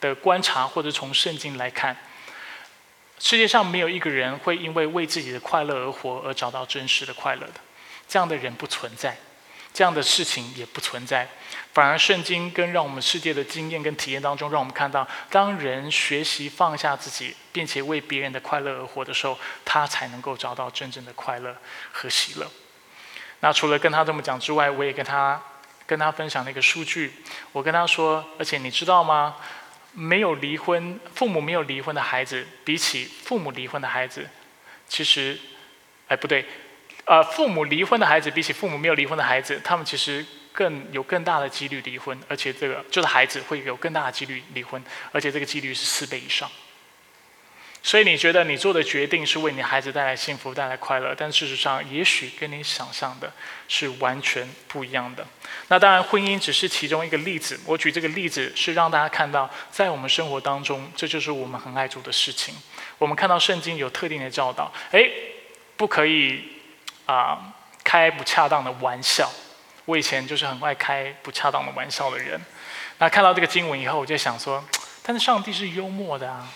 [0.00, 1.94] 的观察，或者从圣经来看。
[3.20, 7.60] 世界上没有一个人会因为为自己的快乐而活而找到真实的快乐的，
[8.08, 9.16] 这样的人不存在，
[9.74, 11.28] 这样的事情也不存在。
[11.74, 21.54] 反而圣经跟让我们世界的经验跟体验当中，让我们看到，当人学习放下自己，并且为别人的快乐而活的时候，他才能够找到真正的快乐
[21.92, 22.50] 和喜乐。
[23.40, 25.40] 那除了跟他这么讲之外，我也跟他
[25.86, 27.12] 跟他分享了一个数据，
[27.52, 29.36] 我跟他说，而且你知道吗？
[29.92, 34.28] 没有离婚，父母没有离婚的孩子，比起父母离婚的孩子，
[34.88, 35.38] 其实，
[36.08, 36.44] 哎不对，
[37.04, 44.82] 呃，父母离婚的孩子比起父母没有离婚的孩子，他们其实更有更大的几率离婚，而且这个就是孩子会有更大的几率离婚，
[45.12, 46.50] 而且这个几率是四倍以上。
[47.82, 53.32] 所以你觉得你做的决定是为你孩子带来幸福、带来快乐，但事实上，也许跟你想象的
[53.68, 55.26] 是完全不一样的。
[55.68, 57.58] 那当然，婚姻只是其中一个例子。
[57.64, 62.54] 我举这个例子是让大家看到，在我们生活当中，这就是我们很爱做的事情。
[62.98, 65.08] 我们看到圣经有特定的教导，哎，
[65.78, 66.44] 不可以
[67.06, 69.30] 啊开不恰当的玩笑。
[69.86, 72.38] 我以前就是很爱开不恰当的玩笑的人。
[72.98, 74.62] 那看到这个经文以后，我就想说，
[75.02, 76.46] 但是上帝是幽默的啊。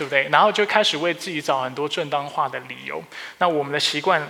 [0.00, 0.26] 对不对？
[0.30, 3.04] 然后就开始为自己找很多正当化的理由。
[3.36, 4.26] 那我们的习惯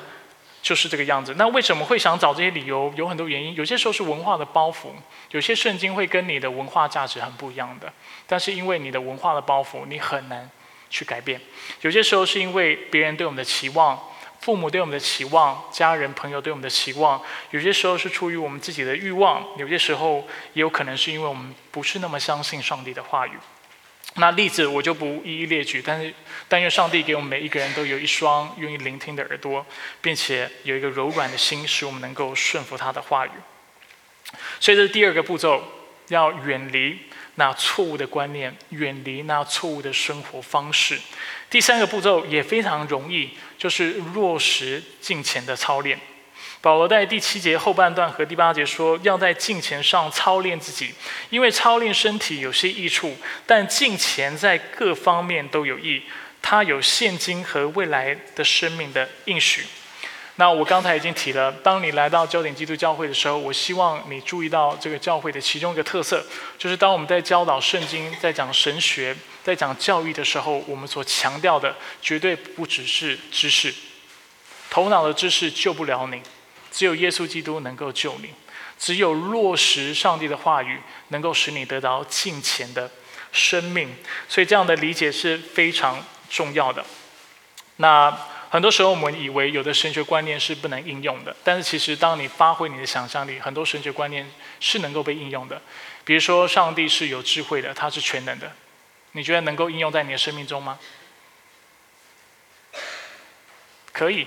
[0.60, 1.34] 就是这个样子。
[1.38, 2.92] 那为什么会想找这些理由？
[2.96, 3.54] 有很多原因。
[3.54, 4.88] 有些时候是文化的包袱，
[5.30, 7.92] 有些圣经会跟你的文化价值很不一样的。
[8.26, 10.50] 但是因为你的文化的包袱，你很难
[10.88, 11.40] 去改变。
[11.82, 13.96] 有些时候是因为别人对我们的期望，
[14.40, 17.22] 父母对我们的期望，家人朋友对我们的期望。
[17.52, 23.38] 有些时候是出于我们自己的欲望，有些时候也有可能是因为我们不是那么相信上帝的话语。
[24.16, 26.12] 那例子我就不一一列举，但是
[26.48, 29.64] 但愿上帝给我们每一个人都有一双愿意聆听的耳朵，
[30.00, 33.30] 并且有一个柔软的心，使我们能够顺服他的话语。
[34.58, 35.62] 所以这是第二个步骤，
[36.08, 36.98] 要远离
[37.36, 40.98] 那错误的观念，远离那错误的生活方式。
[41.48, 45.98] 第三个步骤也非常容易，就是落实敬虔的操练。
[46.62, 50.92] 保罗在第七节后半段和第八节说，要在敬虔上操练自己，
[51.30, 56.02] 因为操练身体有些益处，但敬虔在各方面都有益，
[56.42, 59.64] 它有现今和未来的生命的应许。
[60.36, 66.22] 那我刚才已经提了，当你来到焦点基督教会的时候，我希望你注意到这个教会的其中一个特色，
[66.58, 73.74] 就是当我们在教导圣经、在讲神学、在讲教育的时候，我们所强调的绝对不只是知识，
[74.70, 76.20] 头脑的知识救不了你。
[76.70, 78.34] 只有耶稣基督能够救你，
[78.78, 82.90] 只有落实上帝的话语，能够使你得到敬虔的
[83.32, 83.94] 生命。
[84.28, 86.84] 所以这样的理解是非常重要的。
[87.76, 88.10] 那
[88.50, 95.62] 很多时候我们以为有的神学观念是不能应用的，但是其实当你发挥你的想象力，很多神学观念是能够被应用的。
[96.04, 98.52] 比如说，上帝是有智慧的，他是全能的，
[99.12, 100.78] 你觉得能够应用在你的生命中吗？
[103.92, 104.26] 可以。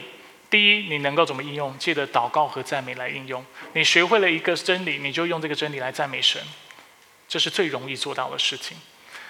[0.53, 1.75] 第一，你能够怎么应用？
[1.79, 3.43] 借着祷告和赞美来应用。
[3.73, 6.39] 你学会了一个真理，你就用这个真理来赞美神，
[7.27, 8.77] 这是最容易做到的事情。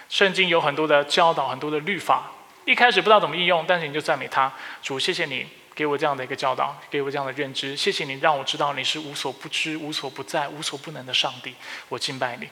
[0.09, 2.29] 圣经有很多的教导，很多的律法，
[2.65, 4.51] 一开始不知道怎么应用，但是你就赞美他，
[4.81, 11.55] 主，谢谢你给我这样的一个教导，给我这样的认知，谢谢你让我知道你是无所不知、无所不在、无所不能的上帝，
[11.87, 12.49] 我敬拜你。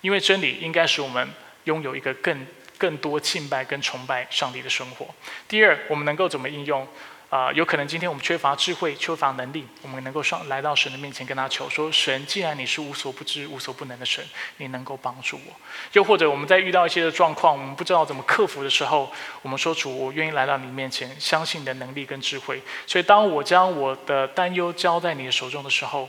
[0.00, 1.30] 因为真理应该使我们。
[1.64, 2.46] 拥有一个更
[2.78, 5.06] 更多敬拜跟崇拜上帝的生活。
[5.46, 6.88] 第二，我们能够怎么应用？
[7.30, 14.24] 啊，有可能今天我们缺乏智慧、缺乏能力，我们能够上来到神的面前，跟他求说：神，既然你是无所不知、无所不能的神，
[14.56, 15.52] 你能够帮助我。
[15.92, 19.12] 又或者我们在遇到一些的状况，我们不知道怎么克服的时候，
[19.42, 22.60] 我们说主，我愿意来到你面前，相信你的能力跟智慧。
[22.84, 26.08] 所以当我将我的担忧交在你的手中的时候，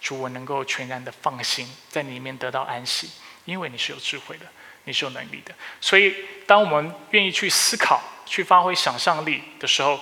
[0.00, 3.10] 主，我能够全然的放心，在你里面得到安息，
[3.44, 4.46] 因为你是有智慧的，
[4.84, 5.54] 你是有能力的。
[5.78, 6.14] 所以
[6.46, 9.98] 当我们愿意去思考、去发挥想象力的时候，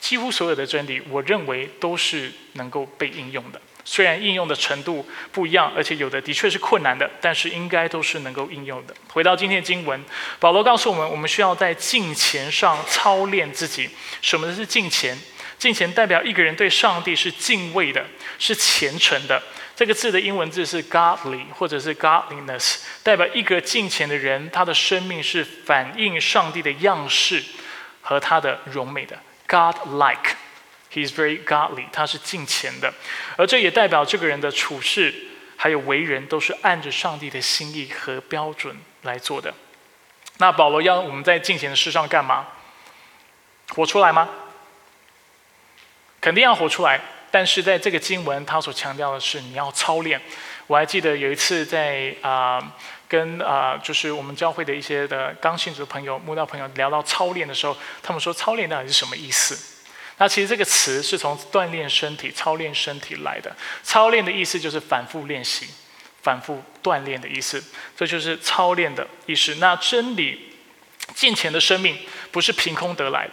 [0.00, 3.60] 几乎所有的真理，我认为都是能够被应用的。
[3.84, 8.94] 虽然应用的程度不一样，而且有的的确是困难的，但是应该都是能够应用的。
[9.08, 10.04] 回到今天的经文，
[10.38, 13.88] 保罗告诉我们，我们需要在敬虔上操练自己。
[14.20, 15.18] 什么是敬虔？
[15.58, 18.04] 敬虔代表一个人对上帝是敬畏的，
[18.38, 19.42] 是虔诚的。
[19.74, 27.42] 这个字的英文字是 godly，或者是 godliness，代表一个敬虔的人，他的生命是反映上帝的样式
[28.02, 29.18] 和他的荣美的。
[29.48, 30.36] God-like,
[30.92, 32.92] he's very godly，他是敬虔的，
[33.36, 35.14] 而这也代表这个人的处事
[35.56, 39.54] 还有为人都是按着上帝的心意和标准来做的。
[40.36, 42.46] 那保罗要我们在敬虔的事上干嘛？
[43.70, 44.28] 活出来吗？
[46.20, 50.20] 肯定要活出来，但是在这个经文，他所强调的是你要操练。
[50.66, 52.72] 我还记得有一次在啊。
[53.08, 59.58] 跟啊，就是我们教会的一些的刚信主的朋友、慕道朋友聊到操练的时候，他们说操练到底是什么意思？
[60.18, 63.56] 那其实这个词是从锻炼身体、操练身体来的。
[63.82, 65.68] 操练的意思就是反复练习、
[66.22, 67.64] 反复锻炼的意思，
[67.96, 69.54] 这就是操练的意思。
[69.54, 70.52] 那真理、
[71.14, 71.96] 金钱的生命
[72.30, 73.32] 不是凭空得来的。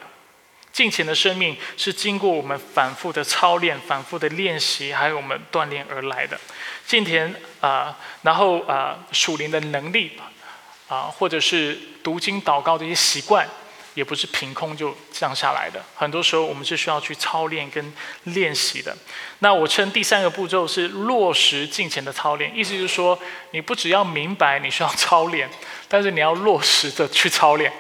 [0.75, 6.37] 敬虔的生命是经过我们反复的操练、反复的练习，还有我们锻炼而来的。
[6.85, 10.19] 敬虔啊，然后啊，属灵的能力
[10.89, 13.47] 啊，或者是读经祷告的一些习惯，
[13.93, 15.81] 也不是凭空就降下来的。
[15.95, 18.93] 很多时候我们是需要去操练跟练习的。
[19.39, 23.17] 那我称第三个步骤是落实敬虔的操练，意思就是说，
[23.51, 25.49] 你不只要明白你需要操练，
[25.87, 27.71] 但是你要落实的去操练。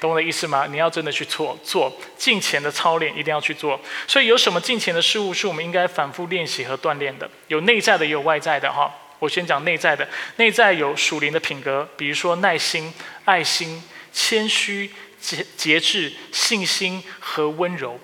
[0.00, 0.66] 懂我的意思吗？
[0.66, 3.78] 你要真的去做做敬虔的操练，一定要去做。
[4.08, 7.30] 所以有什么敬虔的事物是我们应该反复练习和锻炼的？
[7.48, 8.72] 有内在的，也有外在的。
[8.72, 10.08] 哈，我先讲内在的。
[10.36, 12.92] 内在有属灵的品格，比如说耐心、
[13.26, 13.82] 爱心、
[14.12, 14.90] 谦虚、
[15.20, 18.00] 节节制、信心和温柔，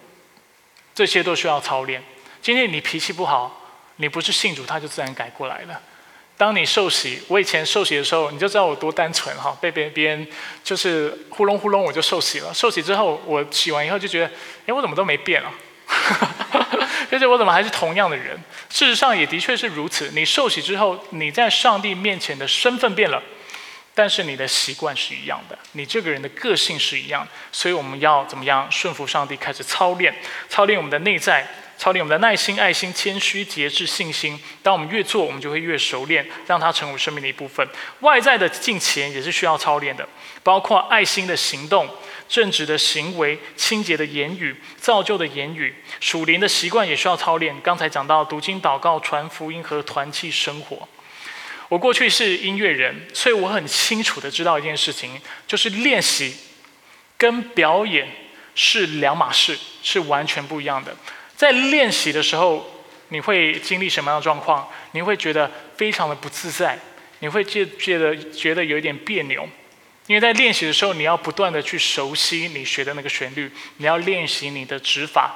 [0.94, 2.02] 这些都需要操练。
[2.42, 5.80] 今天你脾气不好，你不是信主，他就自然改过来了。
[6.38, 10.26] 当你受洗，我以前受洗的时候，你就知道我多单纯哈，被别别人
[10.62, 12.52] 就是呼隆呼隆我就受洗了。
[12.52, 14.26] 受洗之后，我洗完以后就觉得，
[14.66, 15.50] 哎，我怎么都没变啊？
[17.10, 18.38] 而且我怎么还是同样的人？
[18.68, 20.10] 事实上也的确是如此。
[20.12, 23.22] 你受洗之后，你在上帝面前的身份变了，
[23.94, 27.26] 但是你的习惯是一样的，你这个人的个性是一样。
[27.50, 30.14] 所以我们要怎么样顺服上帝，开始操练，
[30.50, 31.48] 操练我们的内在。
[31.78, 34.40] 操练我们的耐心、爱心、谦虚、节制、信心。
[34.62, 37.66] 当我们越做，我们就会越熟练，让它成为生命的一部分。
[38.00, 40.08] 外在的敬虔也是需要操练的，
[40.42, 41.88] 包括爱心的行动、
[42.28, 47.54] 正直的行为、清洁的言语、造就的言语、属灵的习惯也需要操练。
[47.62, 50.88] 刚才讲到读经、祷告、传福音和团契生活。
[51.68, 56.36] 我过去是音乐人，所以我很清楚的知道一件事情，就是练习
[57.18, 58.08] 跟表演
[58.54, 60.96] 是两码事，是完全不一样的。
[61.36, 62.66] 在练习的时候，
[63.08, 64.66] 你会经历什么样的状况？
[64.92, 66.78] 你会觉得非常的不自在，
[67.18, 69.46] 你会觉觉得觉得有一点别扭，
[70.06, 75.34] 因为在练习的时候，你要不断的去熟悉你学的那个旋律，你要练习你的指法，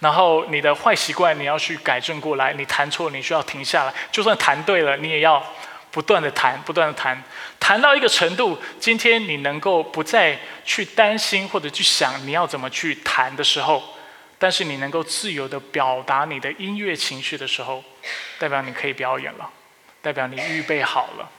[0.00, 5.42] 然后你的坏习惯你要去改正过来，你弹错你需要停下来，就算弹对了，你也要
[5.90, 7.22] 不断的弹，不断的弹，
[7.58, 13.82] 弹到一个程度，今天你能够不再去担心或者去想你要怎么去弹的时候。
[14.38, 17.82] 但是你能够自由的表达你的音乐情绪的时候，
[18.38, 19.50] 代表你可以表演了，
[20.02, 21.30] 代表你预备好了。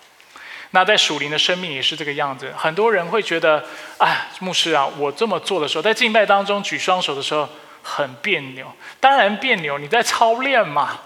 [0.72, 2.54] 那在属灵的生命也是这个样子。
[2.58, 3.64] 很多人会觉得，
[4.00, 7.48] 哎，牧师啊，我这么做的时候，在敬拜当中举双手的时候
[7.82, 8.70] 很别扭。
[9.00, 11.00] 当然别扭，你在操练嘛，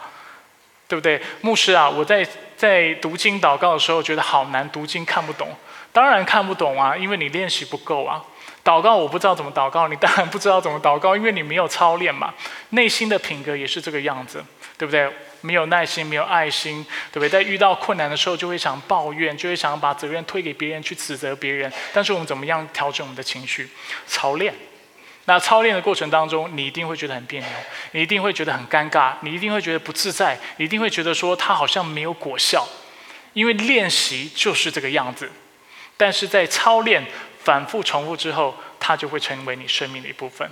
[0.87, 1.21] 对不对？
[1.41, 2.27] 牧师啊，我在
[2.57, 5.55] 在读经祷告的时候觉得好难，读经看不懂。
[5.91, 8.23] 当然看不懂啊，因为你练习不够啊。
[8.63, 12.33] 祷告我不知道怎么祷告，你当然不知道怎么祷告，因为你没有操练嘛。
[12.69, 14.43] 内心的品格也是这个样子，
[14.77, 15.11] 对不对？
[15.43, 17.29] 没有耐心，没有爱心，对不对？
[17.29, 21.71] 在遇到困难的时候，就会想抱怨，就会想把责任推给别人，去指责别人。
[21.91, 23.67] 但是我们怎么样调整我们的情绪？
[24.05, 24.53] 操练。
[25.25, 27.49] 那操练的过程当中，你一定会觉得很别扭，
[27.93, 32.67] 你一定会觉得很尴尬，你一定会觉得不自在，你一定会觉得说他好像没有果效，
[33.33, 35.31] 因为练习就是这个样子。
[35.97, 37.03] 但是在操练、
[37.43, 40.49] 反复重复之后，它就会成为你生命的一部分。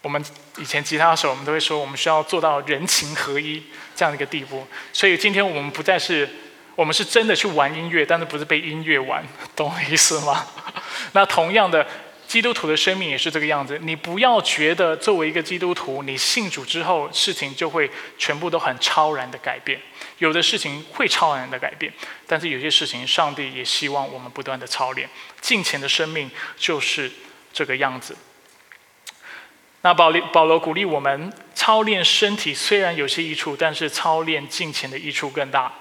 [0.00, 0.24] 我们
[0.58, 3.62] 以前吉他手，我们都会说，我们需要做到人情合一
[3.94, 4.66] 这样的一个地步。
[4.92, 6.28] 所以今天我们不再是，
[6.74, 10.46] 我们是真的去玩音乐，但是不是被音乐玩，懂我意思吗？
[11.12, 11.86] 那同样的。
[12.24, 13.78] 基督徒的生命也是这个样子。
[13.82, 19.78] 你不要觉得作为一个基督徒，你信主之后事情就会全部都很超然的改变。
[20.18, 21.92] 有的事情会超然的改变，
[22.26, 25.08] 但是有些事情，上帝也希望我们不断的操练。
[25.40, 27.10] 敬虔的生命就是
[27.52, 28.16] 这个样子。
[29.82, 35.72] 那保利保罗鼓励我们操练身体，虽然有些益处，但是操练敬虔的益处更大。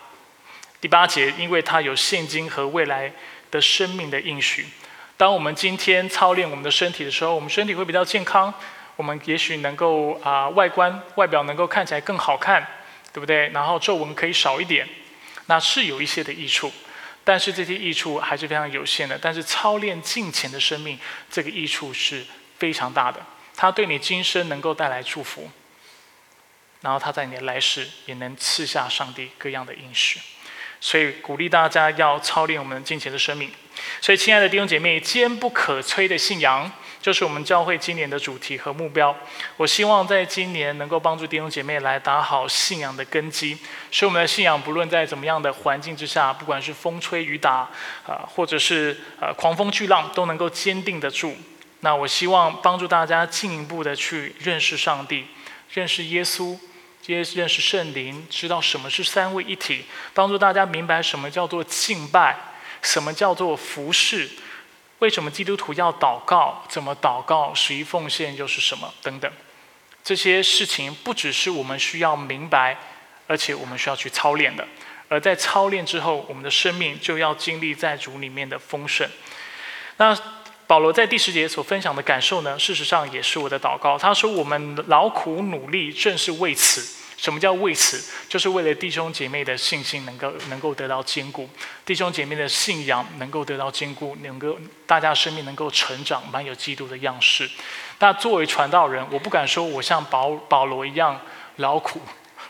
[0.80, 3.14] 第八节，因为他有现今和未来
[3.52, 4.66] 的生命的应许。
[5.18, 8.52] 当我们今天操练我们的身体的时候，我们身体会比较健康，
[8.96, 12.68] 我们也许能够啊外观外表能够看起来更好看，
[13.14, 13.50] 对不对？
[13.50, 14.88] 然后皱纹可以少一点，
[15.48, 16.72] 那是有一些的益处，
[17.24, 19.18] 但是这些益处还是非常有限的。
[19.18, 20.98] 但是操练近前的生命，
[21.30, 22.26] 这个益处是
[22.58, 25.50] 非常大的，它对你今生能够带来祝福，
[26.82, 30.20] 然后它在你的来世也能赐下上帝各样的应许。
[30.84, 33.52] 所以鼓励大家要操练我们金钱的生命。
[34.02, 36.72] 所以，亲爱的弟兄姐妹，坚不可摧的信仰，
[37.02, 39.16] 就是我们教会今年的主题和目标。
[39.58, 43.58] 我希望在今年能够帮助弟兄姐妹来打好信仰的根基，
[43.90, 47.70] 使我们的信仰不论在怎么样的环境之下，不管是风吹雨打，
[48.08, 51.36] 啊，或者是呃狂风巨浪，都能够坚定得住。
[51.80, 55.26] 那我希望帮助大家进一步的去认识上帝，
[55.74, 56.58] 认识耶稣。
[57.02, 62.38] 接认识圣灵，知道什么是三位一体，帮助大家明白什么叫做敬拜，
[62.84, 64.30] 什么叫做服侍，
[65.02, 69.32] 为什么基督徒要祷告，怎么祷告，十一奉献又是什么等等，
[70.04, 72.78] 这些事情不只是我们需要明白，
[73.26, 74.68] 而且我们需要去操练的。
[75.10, 79.10] 而在操练之后，我们的生命就要经历在主里面的丰盛。
[79.98, 80.16] 那
[80.68, 83.98] 保罗在第十节所分享的感受呢，事实上也是我的祷告。
[83.98, 87.01] 他说：“我们劳苦努力，正是为此。
[87.22, 88.04] 什么叫为此？
[88.28, 91.48] 就是为了弟兄姐妹的信心能够能够得到坚固，
[91.86, 94.58] 弟兄姐妹的信仰能够得到坚固，能够
[94.88, 97.48] 大家生命能够成长，满有基督的样式。
[98.00, 101.22] 那作为传道人，我不敢说我像保保罗一样
[101.58, 102.02] 劳苦，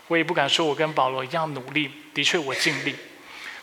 [0.08, 1.90] 我也不敢说我跟保罗一样努力。
[2.14, 2.96] 的确，我尽力。”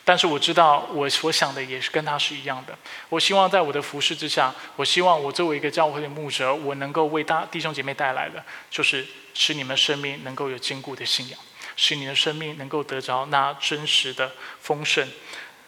[0.05, 2.75] 但是我知道，我所想的也是跟他是一样的。
[3.09, 9.05] 我希望在我的服饰之下，我希望我作为一个教会的牧者，我能够为大弟兄姐妹带来的，就是
[9.39, 11.39] 使你们生命能够有坚固的信仰，
[11.77, 15.07] 使你的生命能够得着那真实的丰盛，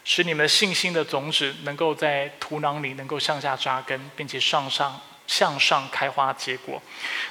[0.03, 4.99] 使你们信心的种子能够在土壤里能够向下扎根，并且上上。
[5.28, 6.82] 向上开花结果。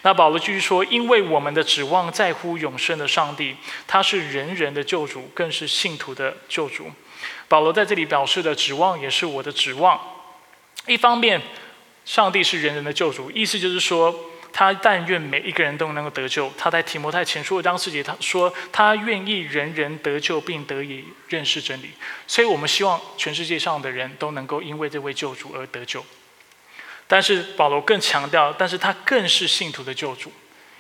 [0.01, 3.55] 那保罗继续说：“因为我们的指望在乎永生的上帝，
[3.87, 6.91] 他是人人的救主，更是信徒的救主。”
[7.47, 10.01] 保罗在这里表示的指望，也是我的指望。
[10.87, 11.43] 一方面，
[12.07, 16.53] 上帝是人人的救主，意思就是说，他但愿每一个人都能够得救。
[16.59, 21.91] 他在提摩太前书的章四节他说：“他愿意人人得救，并得以认识真理。”
[22.27, 26.05] 所以我们希望全世界上的人都能够因为这位救主而得救。
[27.07, 30.33] 但是保罗更强调，但是他更是信徒的救主，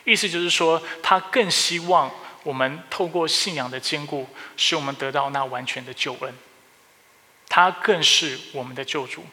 [0.04, 2.10] 意思就是说，他更希望
[2.44, 6.34] 我们透过信仰的坚固，使我们得到那完全的救恩。
[7.48, 9.24] 他更是我们的救主，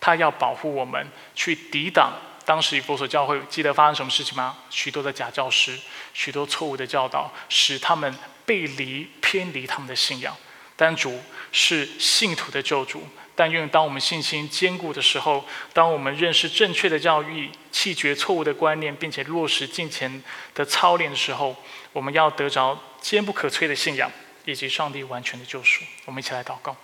[0.00, 1.06] 他要保护我们，
[1.36, 2.12] 去抵挡
[2.44, 4.56] 当时以佛所教会记得发生什么事情吗？
[4.70, 5.78] 许多的假教师，
[6.12, 8.14] 许多错误的教导，使他们
[8.44, 10.36] 背离偏离他们的信仰。
[10.76, 11.22] 但主
[11.52, 13.06] 是信徒的救主。
[13.36, 20.22] 但愿当我们信心坚固的时候，当我们认识正确的教育，弃绝错误的观念，并且落实金钱
[20.54, 21.56] 的操练的时候，
[21.92, 24.08] 我们要得着坚不可摧的信仰，
[24.44, 25.82] 以及上帝完全的救赎。
[26.04, 26.76] 我们一起来祷告。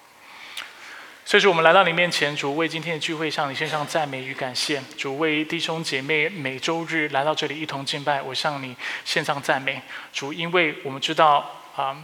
[1.24, 4.82] 所以说，我们来到你面前，主为今天的聚会向你献上赞美与感谢。
[4.98, 9.80] 主为弟兄姐妹每周日来到这里一同敬拜，我向你献上赞美。
[10.12, 11.96] 主，因为我们知道啊，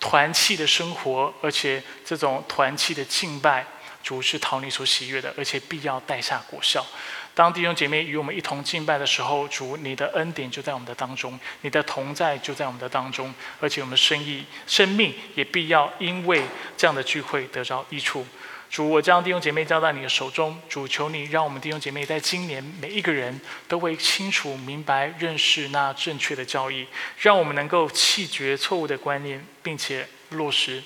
[0.00, 3.64] 团契的生活，而且这种团契的敬拜。
[4.02, 6.84] 主是讨你所喜悦的，而且必要带下果效。
[7.34, 16.42] 当弟兄姐妹与我们一同敬拜的时候，主你的恩典就在我们的当中，你的同在就在我们的当中，而且我们的生意、生命也必要因为
[16.76, 18.26] 这样的聚会得着益处。
[18.72, 20.58] 主，我将弟兄姐妹交在你的手中。
[20.66, 26.86] 主，求你让我们弟兄姐妹在今年每一个人都会清楚明白、认识那正确的教义，
[27.18, 30.82] 让我们能够弃绝错误的观念，并且落实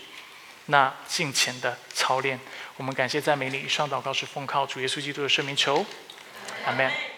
[0.66, 2.40] 那敬虔的操练。
[2.76, 5.86] 我们感谢赞美你，上祷告是奉靠主耶稣基督的圣名求，
[6.64, 7.15] 阿门。